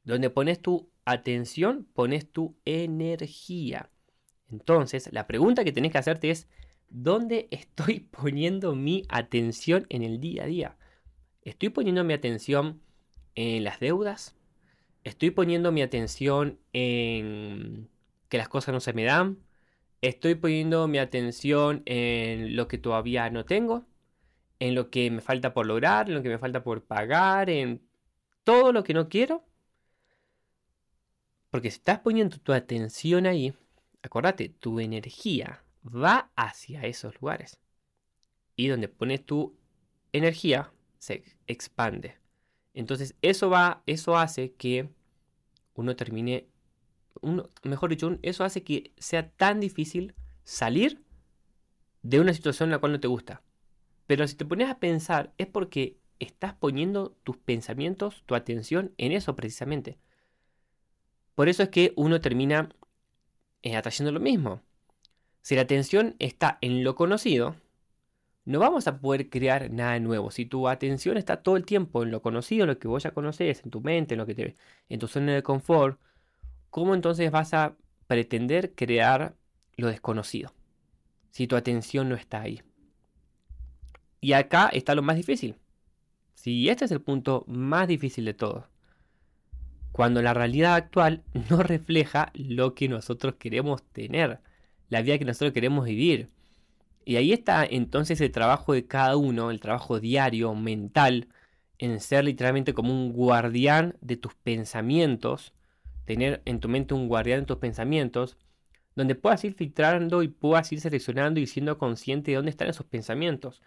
Donde 0.05 0.31
pones 0.31 0.61
tu 0.61 0.91
atención, 1.05 1.87
pones 1.93 2.31
tu 2.31 2.57
energía. 2.65 3.91
Entonces, 4.51 5.11
la 5.13 5.27
pregunta 5.27 5.65
que 5.65 5.73
tenés 5.73 5.93
que 5.93 5.99
hacerte 5.99 6.31
es, 6.31 6.49
¿dónde 6.89 7.49
estoy 7.51 8.01
poniendo 8.11 8.75
mi 8.75 9.05
atención 9.09 9.87
en 9.89 10.03
el 10.03 10.21
día 10.21 10.45
a 10.45 10.47
día? 10.47 10.77
¿Estoy 11.43 11.69
poniendo 11.71 12.05
mi 12.05 12.15
atención 12.15 12.81
en 13.35 13.65
las 13.65 13.81
deudas? 13.81 14.37
¿Estoy 15.05 15.31
poniendo 15.31 15.73
mi 15.73 15.83
atención 15.83 16.59
en 16.73 17.91
que 18.29 18.39
las 18.39 18.49
cosas 18.49 18.73
no 18.73 18.81
se 18.81 18.95
me 18.95 19.05
dan? 19.05 19.39
¿Estoy 20.01 20.35
poniendo 20.35 20.89
mi 20.89 20.99
atención 20.99 21.83
en 21.87 22.57
lo 22.57 22.69
que 22.69 22.79
todavía 22.79 23.29
no 23.31 23.45
tengo? 23.45 23.87
¿En 24.59 24.75
lo 24.75 24.91
que 24.91 25.11
me 25.11 25.21
falta 25.21 25.53
por 25.53 25.67
lograr? 25.67 26.09
¿En 26.09 26.15
lo 26.15 26.23
que 26.23 26.29
me 26.29 26.39
falta 26.39 26.63
por 26.63 26.85
pagar? 26.85 27.51
¿En 27.51 27.83
todo 28.45 28.73
lo 28.73 28.85
que 28.85 28.95
no 28.95 29.09
quiero? 29.09 29.45
Porque 31.51 31.71
si 31.71 31.79
estás 31.79 32.01
poniendo 32.01 32.39
tu 32.39 32.53
atención 32.53 33.27
ahí, 33.27 33.55
acordate, 34.03 34.49
tu 34.49 34.81
energía 34.81 35.63
va 35.85 36.31
hacia 36.37 36.83
esos 36.83 37.15
lugares. 37.21 37.61
Y 38.57 38.69
donde 38.69 38.89
pones 38.89 39.25
tu 39.25 39.57
energía, 40.13 40.73
se 40.99 41.25
expande. 41.47 42.17
Entonces, 42.73 43.15
eso 43.23 43.51
va, 43.51 43.83
eso 43.87 44.17
hace 44.17 44.53
que 44.55 44.89
uno 45.75 45.97
termine, 45.97 46.49
mejor 47.63 47.91
dicho, 47.91 48.19
eso 48.23 48.45
hace 48.45 48.65
que 48.65 48.93
sea 48.99 49.31
tan 49.31 49.61
difícil 49.61 50.15
salir 50.45 51.05
de 52.03 52.21
una 52.21 52.35
situación 52.35 52.69
en 52.69 52.73
la 52.73 52.79
cual 52.79 52.93
no 52.93 53.01
te 53.01 53.09
gusta. 53.09 53.43
Pero 54.07 54.27
si 54.27 54.35
te 54.35 54.45
pones 54.45 54.69
a 54.69 54.79
pensar, 54.79 55.33
es 55.39 55.47
porque 55.47 55.97
estás 56.19 56.55
poniendo 56.55 57.17
tus 57.25 57.37
pensamientos, 57.37 58.23
tu 58.27 58.35
atención 58.35 58.93
en 58.99 59.13
eso 59.13 59.35
precisamente. 59.37 59.99
Por 61.35 61.49
eso 61.49 61.63
es 61.63 61.69
que 61.69 61.93
uno 61.97 62.21
termina 62.21 62.69
eh, 63.63 63.77
atrayendo 63.77 64.13
lo 64.13 64.21
mismo. 64.21 64.63
Si 65.43 65.55
la 65.55 65.63
atención 65.63 66.17
está 66.19 66.59
en 66.61 66.85
lo 66.85 66.95
conocido, 66.95 67.57
no 68.45 68.59
vamos 68.59 68.87
a 68.87 69.01
poder 69.01 69.31
crear 69.31 69.71
nada 69.71 69.99
nuevo. 70.01 70.31
Si 70.31 70.47
tu 70.47 70.69
atención 70.69 71.17
está 71.17 71.43
todo 71.43 71.57
el 71.57 71.65
tiempo 71.65 72.03
en 72.03 72.11
lo 72.11 72.23
conocido, 72.23 72.67
lo 72.67 72.79
que 72.79 72.89
vos 72.89 73.03
ya 73.03 73.13
conoces, 73.13 73.65
en 73.65 73.71
tu 73.71 73.81
mente, 73.81 74.15
en 74.15 74.19
lo 74.19 74.27
que 74.27 74.35
te, 74.35 74.55
en 74.89 74.99
tu 74.99 75.09
zona 75.09 75.35
de 75.35 75.43
confort, 75.43 75.99
¿cómo 76.71 76.95
entonces 76.95 77.31
vas 77.31 77.55
a 77.55 77.77
pretender 78.07 78.75
crear 78.75 79.35
lo 79.77 79.89
desconocido? 79.89 80.53
Si 81.31 81.47
tu 81.47 81.57
atención 81.57 82.09
no 82.09 82.15
está 82.15 82.43
ahí. 82.43 82.63
Y 84.25 84.33
acá 84.33 84.71
está 84.73 84.95
lo 84.95 85.03
más 85.03 85.17
difícil. 85.17 85.55
Si 86.33 86.71
este 86.71 86.87
es 86.87 86.91
el 86.93 87.03
punto 87.03 87.45
más 87.47 87.87
difícil 87.87 88.25
de 88.25 88.33
todo. 88.33 88.67
Cuando 89.93 90.23
la 90.23 90.33
realidad 90.33 90.77
actual 90.77 91.23
no 91.51 91.63
refleja 91.63 92.33
lo 92.33 92.75
que 92.75 92.89
nosotros 92.89 93.35
queremos 93.35 93.83
tener, 93.83 94.41
la 94.89 95.03
vida 95.03 95.19
que 95.19 95.27
nosotros 95.27 95.53
queremos 95.53 95.85
vivir. 95.85 96.29
Y 97.05 97.17
ahí 97.17 97.35
está 97.35 97.67
entonces 97.67 98.19
el 98.23 98.33
trabajo 98.33 98.73
de 98.73 98.87
cada 98.87 99.15
uno, 99.19 99.51
el 99.51 99.61
trabajo 99.61 100.01
diario, 100.01 100.55
mental, 100.55 101.29
en 101.77 102.01
ser 102.01 102.25
literalmente 102.25 102.73
como 102.73 102.95
un 102.95 103.13
guardián 103.13 103.95
de 104.01 104.17
tus 104.17 104.33
pensamientos, 104.33 105.53
tener 106.07 106.41
en 106.47 106.61
tu 106.61 106.71
mente 106.71 106.95
un 106.95 107.09
guardián 107.09 107.41
de 107.41 107.47
tus 107.47 107.59
pensamientos, 107.59 108.39
donde 108.97 109.17
puedas 109.17 109.45
ir 109.45 109.53
filtrando 109.53 110.23
y 110.23 110.29
puedas 110.29 110.73
ir 110.73 110.81
seleccionando 110.81 111.41
y 111.41 111.47
siendo 111.47 111.77
consciente 111.77 112.31
de 112.31 112.37
dónde 112.39 112.53
están 112.53 112.69
esos 112.71 112.87
pensamientos. 112.87 113.61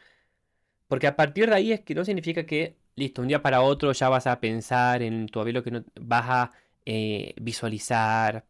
Porque 0.87 1.07
a 1.07 1.15
partir 1.15 1.49
de 1.49 1.55
ahí 1.55 1.71
es 1.73 1.81
que 1.81 1.95
no 1.95 2.05
significa 2.05 2.45
que, 2.45 2.77
listo, 2.95 3.21
un 3.21 3.27
día 3.27 3.41
para 3.41 3.61
otro 3.61 3.91
ya 3.91 4.09
vas 4.09 4.27
a 4.27 4.39
pensar 4.39 5.01
en 5.01 5.27
tu 5.27 5.43
lo 5.45 5.63
que 5.63 5.71
no, 5.71 5.83
vas 5.99 6.25
a 6.29 6.51
eh, 6.85 7.33
visualizar 7.41 8.45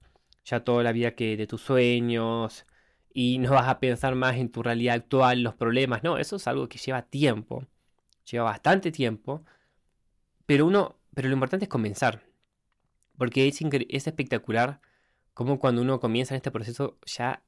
ya 0.45 0.63
toda 0.63 0.83
la 0.83 0.91
vida 0.91 1.15
que 1.15 1.35
de 1.37 1.47
tus 1.47 1.61
sueños, 1.61 2.65
y 3.13 3.39
no 3.39 3.51
vas 3.53 3.67
a 3.67 3.79
pensar 3.79 4.13
más 4.15 4.37
en 4.37 4.49
tu 4.51 4.61
realidad 4.61 4.95
actual, 4.95 5.41
los 5.41 5.55
problemas. 5.55 6.03
No, 6.03 6.19
eso 6.19 6.35
es 6.35 6.47
algo 6.47 6.69
que 6.69 6.77
lleva 6.77 7.01
tiempo, 7.01 7.65
lleva 8.29 8.45
bastante 8.45 8.91
tiempo, 8.91 9.43
pero 10.45 10.67
uno, 10.67 10.97
pero 11.15 11.27
lo 11.27 11.33
importante 11.33 11.65
es 11.65 11.69
comenzar, 11.69 12.23
porque 13.17 13.47
es, 13.47 13.59
es 13.89 14.07
espectacular 14.07 14.81
como 15.33 15.59
cuando 15.59 15.81
uno 15.81 15.99
comienza 15.99 16.35
en 16.35 16.37
este 16.37 16.51
proceso 16.51 16.97
ya 17.05 17.41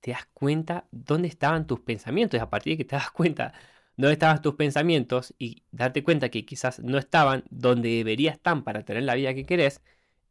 te 0.00 0.10
das 0.10 0.26
cuenta 0.34 0.86
dónde 0.90 1.28
estaban 1.28 1.66
tus 1.68 1.80
pensamientos, 1.80 2.38
y 2.38 2.42
a 2.42 2.50
partir 2.50 2.72
de 2.72 2.78
que 2.78 2.84
te 2.84 2.96
das 2.96 3.12
cuenta 3.12 3.54
dónde 3.96 4.14
estaban 4.14 4.42
tus 4.42 4.54
pensamientos 4.54 5.34
y 5.38 5.64
darte 5.70 6.02
cuenta 6.02 6.30
que 6.30 6.44
quizás 6.44 6.80
no 6.80 6.98
estaban 6.98 7.44
donde 7.50 7.90
deberías 7.90 8.36
estar 8.36 8.62
para 8.64 8.84
tener 8.84 9.02
la 9.04 9.14
vida 9.14 9.34
que 9.34 9.44
querés, 9.44 9.82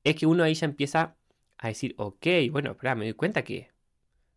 es 0.04 0.16
que 0.16 0.26
uno 0.26 0.44
ahí 0.44 0.54
ya 0.54 0.66
empieza 0.66 1.16
a 1.58 1.68
decir, 1.68 1.94
ok, 1.98 2.26
bueno, 2.52 2.72
espera, 2.72 2.96
me 2.96 3.06
doy 3.06 3.14
cuenta 3.14 3.44
que 3.44 3.70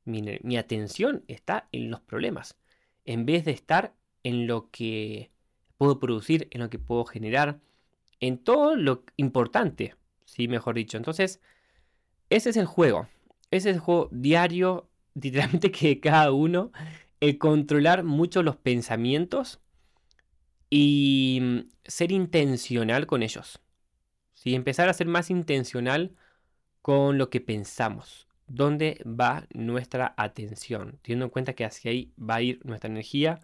mi, 0.04 0.56
atención 0.56 1.24
está 1.28 1.68
en 1.72 1.90
los 1.90 2.00
problemas, 2.00 2.58
en 3.04 3.24
vez 3.24 3.44
de 3.44 3.52
estar 3.52 3.94
en 4.22 4.46
lo 4.46 4.70
que 4.70 5.30
puedo 5.78 5.98
producir, 5.98 6.48
en 6.50 6.60
lo 6.60 6.70
que 6.70 6.78
puedo 6.78 7.04
generar, 7.04 7.60
en 8.20 8.38
todo 8.38 8.76
lo 8.76 9.04
importante, 9.16 9.96
sí, 10.24 10.48
mejor 10.48 10.74
dicho. 10.74 10.96
Entonces, 10.96 11.40
ese 12.30 12.50
es 12.50 12.56
el 12.56 12.66
juego. 12.66 13.08
Ese 13.50 13.70
es 13.70 13.76
el 13.76 13.80
juego 13.80 14.08
diario, 14.12 14.88
literalmente 15.14 15.70
que 15.70 16.00
cada 16.00 16.32
uno, 16.32 16.72
controlar 17.38 18.04
mucho 18.04 18.42
los 18.42 18.56
pensamientos 18.56 19.60
y 20.70 21.40
mm, 21.42 21.58
ser 21.84 22.12
intencional 22.12 23.06
con 23.06 23.22
ellos. 23.22 23.60
¿sí? 24.34 24.54
Empezar 24.54 24.88
a 24.88 24.94
ser 24.94 25.06
más 25.08 25.30
intencional 25.30 26.14
con 26.82 27.18
lo 27.18 27.30
que 27.30 27.40
pensamos 27.40 28.28
dónde 28.46 29.02
va 29.06 29.46
nuestra 29.54 30.14
atención, 30.16 30.98
teniendo 31.02 31.26
en 31.26 31.30
cuenta 31.30 31.54
que 31.54 31.64
hacia 31.64 31.90
ahí 31.90 32.12
va 32.18 32.36
a 32.36 32.42
ir 32.42 32.60
nuestra 32.64 32.90
energía 32.90 33.40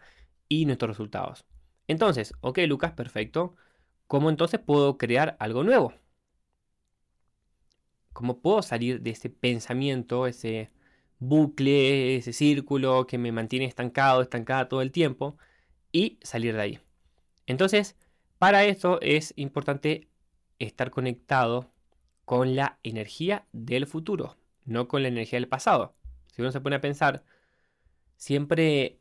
y 0.49 0.67
nuestros 0.67 0.91
resultados. 0.91 1.45
Entonces, 1.89 2.35
ok 2.41 2.59
Lucas, 2.69 2.93
perfecto. 2.93 3.57
¿Cómo 4.07 4.31
entonces 4.31 4.61
puedo 4.61 4.99
crear 4.99 5.37
algo 5.41 5.65
nuevo? 5.65 5.95
¿Cómo 8.13 8.41
puedo 8.41 8.63
salir 8.63 9.01
de 9.01 9.11
ese 9.11 9.31
pensamiento, 9.31 10.27
ese 10.27 10.71
bucle, 11.21 12.17
ese 12.17 12.33
círculo 12.33 13.07
que 13.07 13.19
me 13.19 13.33
mantiene 13.33 13.67
estancado, 13.67 14.23
estancada 14.23 14.69
todo 14.69 14.83
el 14.83 14.91
tiempo 14.93 15.39
y 15.93 16.19
salir 16.23 16.55
de 16.57 16.63
ahí? 16.63 16.81
Entonces, 17.47 17.97
para 18.39 18.65
eso 18.65 19.01
es 19.01 19.33
importante 19.37 20.09
estar 20.59 20.91
conectado 20.91 21.71
con 22.25 22.57
la 22.57 22.79
energía 22.83 23.47
del 23.53 23.87
futuro 23.87 24.41
no 24.71 24.89
con 24.89 25.03
la 25.03 25.09
energía 25.09 25.39
del 25.39 25.49
pasado. 25.49 25.95
Si 26.33 26.41
uno 26.43 26.53
se 26.53 26.61
pone 26.61 26.77
a 26.77 26.81
pensar, 26.81 27.25
siempre, 28.17 29.01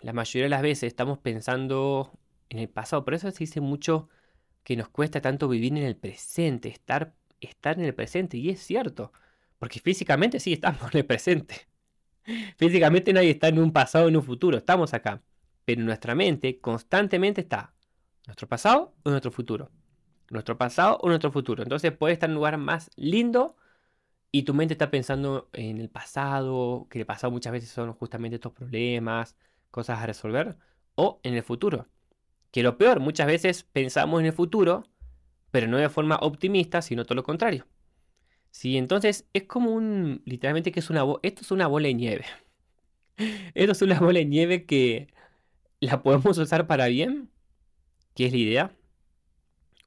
la 0.00 0.12
mayoría 0.12 0.44
de 0.44 0.50
las 0.50 0.62
veces 0.62 0.84
estamos 0.84 1.18
pensando 1.18 2.12
en 2.48 2.60
el 2.60 2.68
pasado. 2.68 3.04
Por 3.04 3.14
eso 3.14 3.30
se 3.30 3.38
dice 3.40 3.60
mucho 3.60 4.08
que 4.62 4.76
nos 4.76 4.88
cuesta 4.88 5.20
tanto 5.20 5.48
vivir 5.48 5.72
en 5.72 5.84
el 5.84 5.96
presente, 5.96 6.68
estar, 6.68 7.14
estar 7.40 7.78
en 7.78 7.84
el 7.84 7.94
presente. 7.94 8.36
Y 8.36 8.50
es 8.50 8.60
cierto, 8.60 9.12
porque 9.62 9.78
físicamente 9.78 10.40
sí 10.40 10.54
estamos 10.54 10.92
en 10.92 10.98
el 10.98 11.06
presente. 11.06 11.68
Físicamente 12.56 13.12
nadie 13.12 13.30
está 13.30 13.46
en 13.46 13.60
un 13.60 13.72
pasado 13.72 14.06
o 14.06 14.08
en 14.08 14.16
un 14.16 14.24
futuro, 14.24 14.58
estamos 14.58 14.92
acá. 14.92 15.22
Pero 15.64 15.82
nuestra 15.84 16.16
mente 16.16 16.58
constantemente 16.60 17.42
está 17.42 17.72
nuestro 18.26 18.48
pasado 18.48 18.92
o 19.04 19.10
nuestro 19.10 19.30
futuro. 19.30 19.70
Nuestro 20.30 20.58
pasado 20.58 20.98
o 21.00 21.06
nuestro 21.06 21.30
futuro. 21.30 21.62
Entonces 21.62 21.92
puede 21.92 22.14
estar 22.14 22.28
en 22.28 22.32
un 22.32 22.38
lugar 22.38 22.58
más 22.58 22.90
lindo 22.96 23.54
y 24.32 24.42
tu 24.42 24.52
mente 24.52 24.74
está 24.74 24.90
pensando 24.90 25.48
en 25.52 25.78
el 25.78 25.90
pasado, 25.90 26.88
que 26.90 26.98
el 26.98 27.06
pasado 27.06 27.30
muchas 27.30 27.52
veces 27.52 27.68
son 27.68 27.92
justamente 27.92 28.34
estos 28.34 28.52
problemas, 28.52 29.36
cosas 29.70 30.00
a 30.00 30.06
resolver, 30.06 30.56
o 30.96 31.20
en 31.22 31.34
el 31.34 31.44
futuro. 31.44 31.86
Que 32.50 32.64
lo 32.64 32.78
peor, 32.78 32.98
muchas 32.98 33.28
veces 33.28 33.62
pensamos 33.62 34.18
en 34.18 34.26
el 34.26 34.32
futuro, 34.32 34.82
pero 35.52 35.68
no 35.68 35.76
de 35.76 35.88
forma 35.88 36.16
optimista, 36.16 36.82
sino 36.82 37.04
todo 37.04 37.14
lo 37.14 37.22
contrario. 37.22 37.68
Sí, 38.52 38.76
entonces 38.76 39.26
es 39.32 39.44
como 39.44 39.72
un, 39.72 40.22
literalmente 40.26 40.72
que 40.72 40.80
es 40.80 40.90
una, 40.90 41.04
esto 41.22 41.42
es 41.42 41.50
una 41.50 41.66
bola 41.66 41.88
de 41.88 41.94
nieve. 41.94 42.26
esto 43.54 43.72
es 43.72 43.82
una 43.82 43.98
bola 43.98 44.20
de 44.20 44.26
nieve 44.26 44.66
que 44.66 45.08
la 45.80 46.02
podemos 46.02 46.38
usar 46.38 46.66
para 46.66 46.86
bien, 46.88 47.30
que 48.14 48.26
es 48.26 48.32
la 48.32 48.38
idea, 48.38 48.72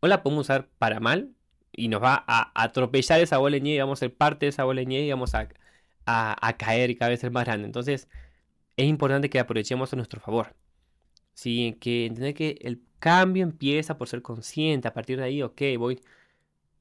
o 0.01 0.08
la 0.08 0.23
podemos 0.23 0.47
usar 0.47 0.67
para 0.80 0.99
mal, 0.99 1.36
y 1.71 1.89
nos 1.89 2.01
va 2.04 2.23
a 2.28 2.51
atropellar 2.63 3.21
esa 3.21 3.38
bola 3.38 3.56
de 3.56 3.62
nieve, 3.62 3.82
vamos 3.82 3.99
a 3.99 4.01
ser 4.01 4.15
parte 4.15 4.45
de 4.47 4.49
esa 4.51 4.63
bola 4.63 4.82
de 4.82 4.88
nieve 4.88 5.08
y 5.08 5.12
vamos 5.12 5.34
a, 5.36 5.47
caer 6.58 6.89
y 6.89 6.95
cada 6.95 7.10
vez 7.10 7.19
ser 7.19 7.32
más 7.32 7.45
grande. 7.45 7.65
Entonces, 7.67 8.08
es 8.78 8.86
importante 8.88 9.30
que 9.30 9.39
aprovechemos 9.39 9.93
a 9.93 9.95
nuestro 9.95 10.19
favor. 10.21 10.56
¿sí? 11.34 11.78
Que 11.82 12.06
entender 12.08 12.34
que 12.34 12.58
el 12.62 12.82
cambio 12.99 13.43
empieza 13.43 13.97
por 13.97 14.08
ser 14.10 14.21
consciente. 14.21 14.88
A 14.88 14.93
partir 14.93 15.17
de 15.17 15.25
ahí, 15.25 15.41
ok, 15.43 15.62
voy 15.78 16.01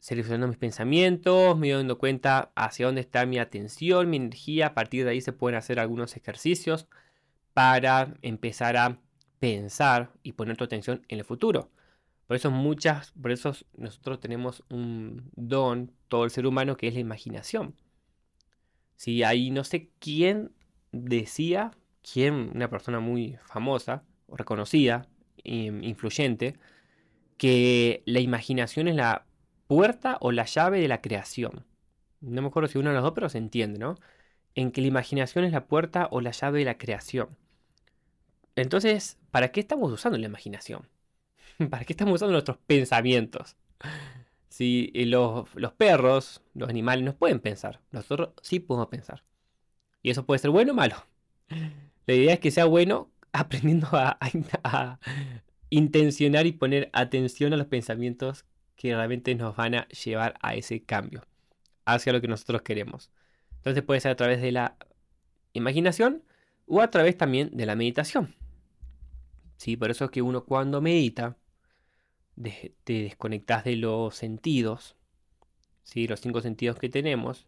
seleccionando 0.04 0.48
mis 0.48 0.58
pensamientos, 0.58 1.56
me 1.56 1.70
dando 1.70 1.96
cuenta 1.96 2.52
hacia 2.56 2.84
dónde 2.84 3.00
está 3.00 3.24
mi 3.24 3.38
atención, 3.38 4.10
mi 4.10 4.18
energía. 4.18 4.66
A 4.66 4.74
partir 4.74 5.02
de 5.02 5.12
ahí 5.12 5.22
se 5.22 5.32
pueden 5.32 5.56
hacer 5.56 5.80
algunos 5.80 6.14
ejercicios 6.14 6.88
para 7.54 8.12
empezar 8.20 8.76
a 8.76 9.00
pensar 9.38 10.12
y 10.22 10.32
poner 10.32 10.58
tu 10.58 10.64
atención 10.64 11.06
en 11.08 11.20
el 11.20 11.24
futuro. 11.24 11.70
Por 12.26 12.36
eso 12.36 12.50
muchas, 12.50 13.12
por 13.12 13.32
eso 13.32 13.56
nosotros 13.78 14.20
tenemos 14.20 14.62
un 14.68 15.30
don, 15.36 15.90
todo 16.08 16.24
el 16.24 16.30
ser 16.30 16.46
humano, 16.46 16.76
que 16.76 16.88
es 16.88 16.92
la 16.92 17.00
imaginación. 17.00 17.74
Si 18.96 19.22
ahí 19.22 19.50
no 19.50 19.64
sé 19.64 19.88
quién 20.00 20.52
decía, 20.92 21.70
quién, 22.02 22.50
una 22.54 22.68
persona 22.68 23.00
muy 23.00 23.38
famosa, 23.46 24.04
reconocida, 24.28 25.08
influyente, 25.44 26.58
que 27.38 28.02
la 28.04 28.20
imaginación 28.20 28.88
es 28.88 28.96
la 28.96 29.24
puerta 29.66 30.18
o 30.20 30.32
la 30.32 30.44
llave 30.44 30.80
de 30.80 30.88
la 30.88 31.00
creación. 31.00 31.64
No 32.20 32.42
me 32.42 32.48
acuerdo 32.48 32.68
si 32.68 32.78
uno 32.78 32.90
de 32.90 32.94
los 32.94 33.04
dos, 33.04 33.12
pero 33.14 33.28
se 33.28 33.38
entiende, 33.38 33.78
¿no? 33.78 33.96
En 34.54 34.70
que 34.70 34.80
la 34.80 34.88
imaginación 34.88 35.44
es 35.44 35.52
la 35.52 35.66
puerta 35.66 36.08
o 36.10 36.20
la 36.20 36.30
llave 36.30 36.60
de 36.60 36.64
la 36.64 36.78
creación. 36.78 37.36
Entonces, 38.56 39.18
¿para 39.30 39.48
qué 39.52 39.60
estamos 39.60 39.92
usando 39.92 40.18
la 40.18 40.26
imaginación? 40.26 40.88
¿Para 41.70 41.84
qué 41.84 41.92
estamos 41.92 42.14
usando 42.14 42.32
nuestros 42.32 42.58
pensamientos? 42.58 43.56
Si 44.48 44.92
los, 45.06 45.48
perros, 45.76 46.42
los 46.54 46.68
animales, 46.68 47.04
no 47.04 47.16
pueden 47.16 47.40
pensar. 47.40 47.80
Nosotros 47.90 48.30
sí 48.40 48.60
podemos 48.60 48.88
pensar. 48.88 49.24
Y 50.02 50.10
eso 50.10 50.24
puede 50.24 50.38
ser 50.38 50.50
bueno 50.50 50.72
o 50.72 50.74
malo. 50.76 50.96
La 52.06 52.14
idea 52.14 52.34
es 52.34 52.40
que 52.40 52.50
sea 52.50 52.66
bueno 52.66 53.10
aprendiendo 53.32 53.88
a, 53.92 54.18
intencionar 55.70 56.46
y 56.46 56.52
poner 56.52 56.88
atención 56.92 57.52
a 57.52 57.56
los 57.56 57.66
pensamientos 57.66 58.44
que 58.76 58.94
realmente 58.94 59.34
nos 59.34 59.56
van 59.56 59.74
a 59.74 59.88
llevar 59.88 60.34
a 60.42 60.54
ese 60.54 60.82
cambio, 60.82 61.22
hacia 61.84 62.12
lo 62.12 62.20
que 62.20 62.28
nosotros 62.28 62.62
queremos. 62.62 63.10
Entonces 63.56 63.82
puede 63.82 64.00
ser 64.00 64.12
a 64.12 64.16
través 64.16 64.42
de 64.42 64.52
la 64.52 64.76
imaginación 65.52 66.22
o 66.66 66.80
a 66.80 66.90
través 66.90 67.16
también 67.16 67.50
de 67.56 67.66
la 67.66 67.76
meditación. 67.76 68.34
Sí, 69.56 69.76
por 69.76 69.90
eso 69.90 70.06
es 70.06 70.10
que 70.10 70.22
uno 70.22 70.44
cuando 70.44 70.80
medita 70.80 71.36
te 72.36 72.74
desconectas 72.84 73.64
de 73.64 73.76
los 73.76 74.16
sentidos, 74.16 74.96
¿sí? 75.82 76.08
los 76.08 76.20
cinco 76.20 76.40
sentidos 76.40 76.78
que 76.78 76.88
tenemos, 76.88 77.46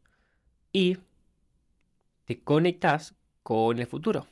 y 0.73 0.99
te 2.25 2.41
conectas 2.41 3.15
con 3.43 3.79
el 3.79 3.87
futuro. 3.87 4.27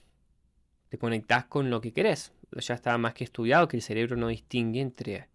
Te 0.88 0.98
conectas 0.98 1.46
con 1.46 1.70
lo 1.70 1.80
que 1.80 1.92
querés. 1.92 2.32
Ya 2.52 2.74
está 2.74 2.96
más 2.98 3.14
que 3.14 3.24
estudiado 3.24 3.66
que 3.66 3.76
el 3.76 3.82
cerebro 3.82 4.16
no 4.16 4.28
distingue 4.28 4.80
entre 4.80 5.28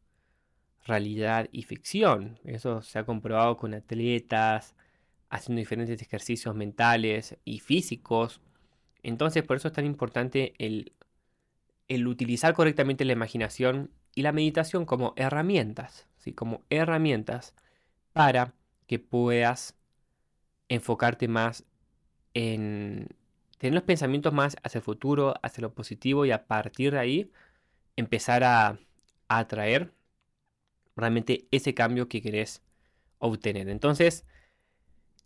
realidad 0.86 1.50
y 1.52 1.64
ficción. 1.64 2.40
Eso 2.44 2.82
se 2.82 3.00
ha 3.00 3.06
comprobado 3.06 3.58
con 3.58 3.74
atletas, 3.74 4.76
haciendo 5.30 5.60
diferentes 5.60 6.02
ejercicios 6.02 6.56
mentales 6.56 7.38
y 7.46 7.60
físicos. 7.60 8.42
Entonces, 9.04 9.44
por 9.44 9.58
eso 9.58 9.68
es 9.68 9.74
tan 9.74 9.86
importante 9.86 10.54
el, 10.58 10.94
el 11.88 12.08
utilizar 12.08 12.54
correctamente 12.54 13.06
la 13.06 13.14
imaginación 13.14 13.92
y 14.16 14.24
la 14.24 14.32
meditación 14.32 14.86
como 14.86 15.14
herramientas, 15.16 16.08
¿sí? 16.18 16.34
como 16.34 16.64
herramientas 16.70 17.54
para 18.14 18.54
que 18.88 19.00
puedas 19.00 19.76
enfocarte 20.68 21.28
más 21.28 21.66
en 22.34 23.08
tener 23.58 23.74
los 23.74 23.84
pensamientos 23.84 24.34
más 24.34 24.58
hacia 24.64 24.80
el 24.80 24.84
futuro, 24.84 25.36
hacia 25.42 25.62
lo 25.62 25.74
positivo 25.74 26.26
y 26.26 26.32
a 26.32 26.48
partir 26.48 26.94
de 26.94 27.00
ahí 27.00 27.32
empezar 27.96 28.44
a, 28.44 28.80
a 29.28 29.38
atraer 29.38 29.94
realmente 31.00 31.48
ese 31.52 31.74
cambio 31.74 32.08
que 32.08 32.22
querés 32.22 32.62
obtener. 33.20 33.70
Entonces, 33.70 34.26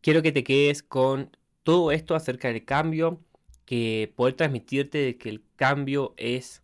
quiero 0.01 0.21
que 0.21 0.31
te 0.31 0.43
quedes 0.43 0.83
con 0.83 1.35
todo 1.63 1.91
esto 1.91 2.15
acerca 2.15 2.49
del 2.49 2.65
cambio, 2.65 3.21
que 3.65 4.13
poder 4.15 4.35
transmitirte 4.35 4.97
de 4.97 5.17
que 5.17 5.29
el 5.29 5.43
cambio 5.55 6.13
es 6.17 6.63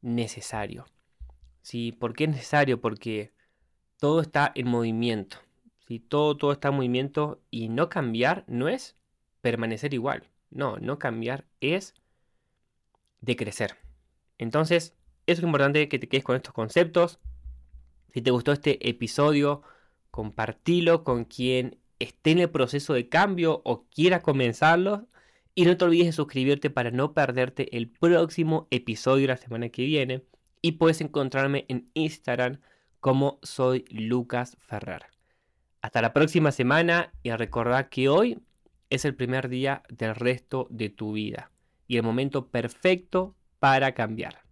necesario. 0.00 0.86
¿Sí? 1.62 1.92
¿Por 1.92 2.14
qué 2.14 2.24
es 2.24 2.30
necesario? 2.30 2.80
Porque 2.80 3.32
todo 3.98 4.20
está 4.20 4.52
en 4.54 4.68
movimiento. 4.68 5.38
¿sí? 5.86 5.98
Todo, 5.98 6.36
todo 6.36 6.52
está 6.52 6.68
en 6.68 6.74
movimiento 6.76 7.42
y 7.50 7.68
no 7.68 7.88
cambiar 7.88 8.44
no 8.46 8.68
es 8.68 8.96
permanecer 9.40 9.92
igual. 9.92 10.24
No, 10.50 10.78
no 10.78 10.98
cambiar 10.98 11.44
es 11.60 11.94
decrecer. 13.20 13.76
Entonces, 14.38 14.94
es 15.26 15.42
importante 15.42 15.88
que 15.88 15.98
te 15.98 16.08
quedes 16.08 16.24
con 16.24 16.36
estos 16.36 16.54
conceptos. 16.54 17.18
Si 18.12 18.22
te 18.22 18.30
gustó 18.30 18.52
este 18.52 18.88
episodio, 18.88 19.62
compartilo 20.10 21.04
con 21.04 21.24
quien 21.24 21.78
esté 21.98 22.32
en 22.32 22.38
el 22.38 22.50
proceso 22.50 22.94
de 22.94 23.08
cambio 23.08 23.62
o 23.64 23.84
quiera 23.88 24.20
comenzarlo. 24.20 25.06
Y 25.54 25.64
no 25.64 25.76
te 25.76 25.84
olvides 25.84 26.06
de 26.06 26.12
suscribirte 26.12 26.70
para 26.70 26.90
no 26.90 27.14
perderte 27.14 27.76
el 27.76 27.88
próximo 27.88 28.68
episodio 28.70 29.26
la 29.26 29.36
semana 29.36 29.68
que 29.70 29.84
viene. 29.84 30.24
Y 30.62 30.72
puedes 30.72 31.00
encontrarme 31.00 31.64
en 31.68 31.90
Instagram 31.94 32.60
como 33.00 33.38
soy 33.42 33.84
Lucas 33.90 34.56
Ferrer. 34.60 35.06
Hasta 35.82 36.02
la 36.02 36.12
próxima 36.12 36.52
semana 36.52 37.12
y 37.22 37.30
recordar 37.30 37.88
que 37.88 38.08
hoy 38.08 38.38
es 38.90 39.04
el 39.04 39.14
primer 39.14 39.48
día 39.48 39.82
del 39.88 40.14
resto 40.14 40.66
de 40.70 40.88
tu 40.88 41.12
vida 41.12 41.50
y 41.86 41.96
el 41.96 42.02
momento 42.02 42.48
perfecto 42.48 43.34
para 43.58 43.94
cambiar. 43.94 44.47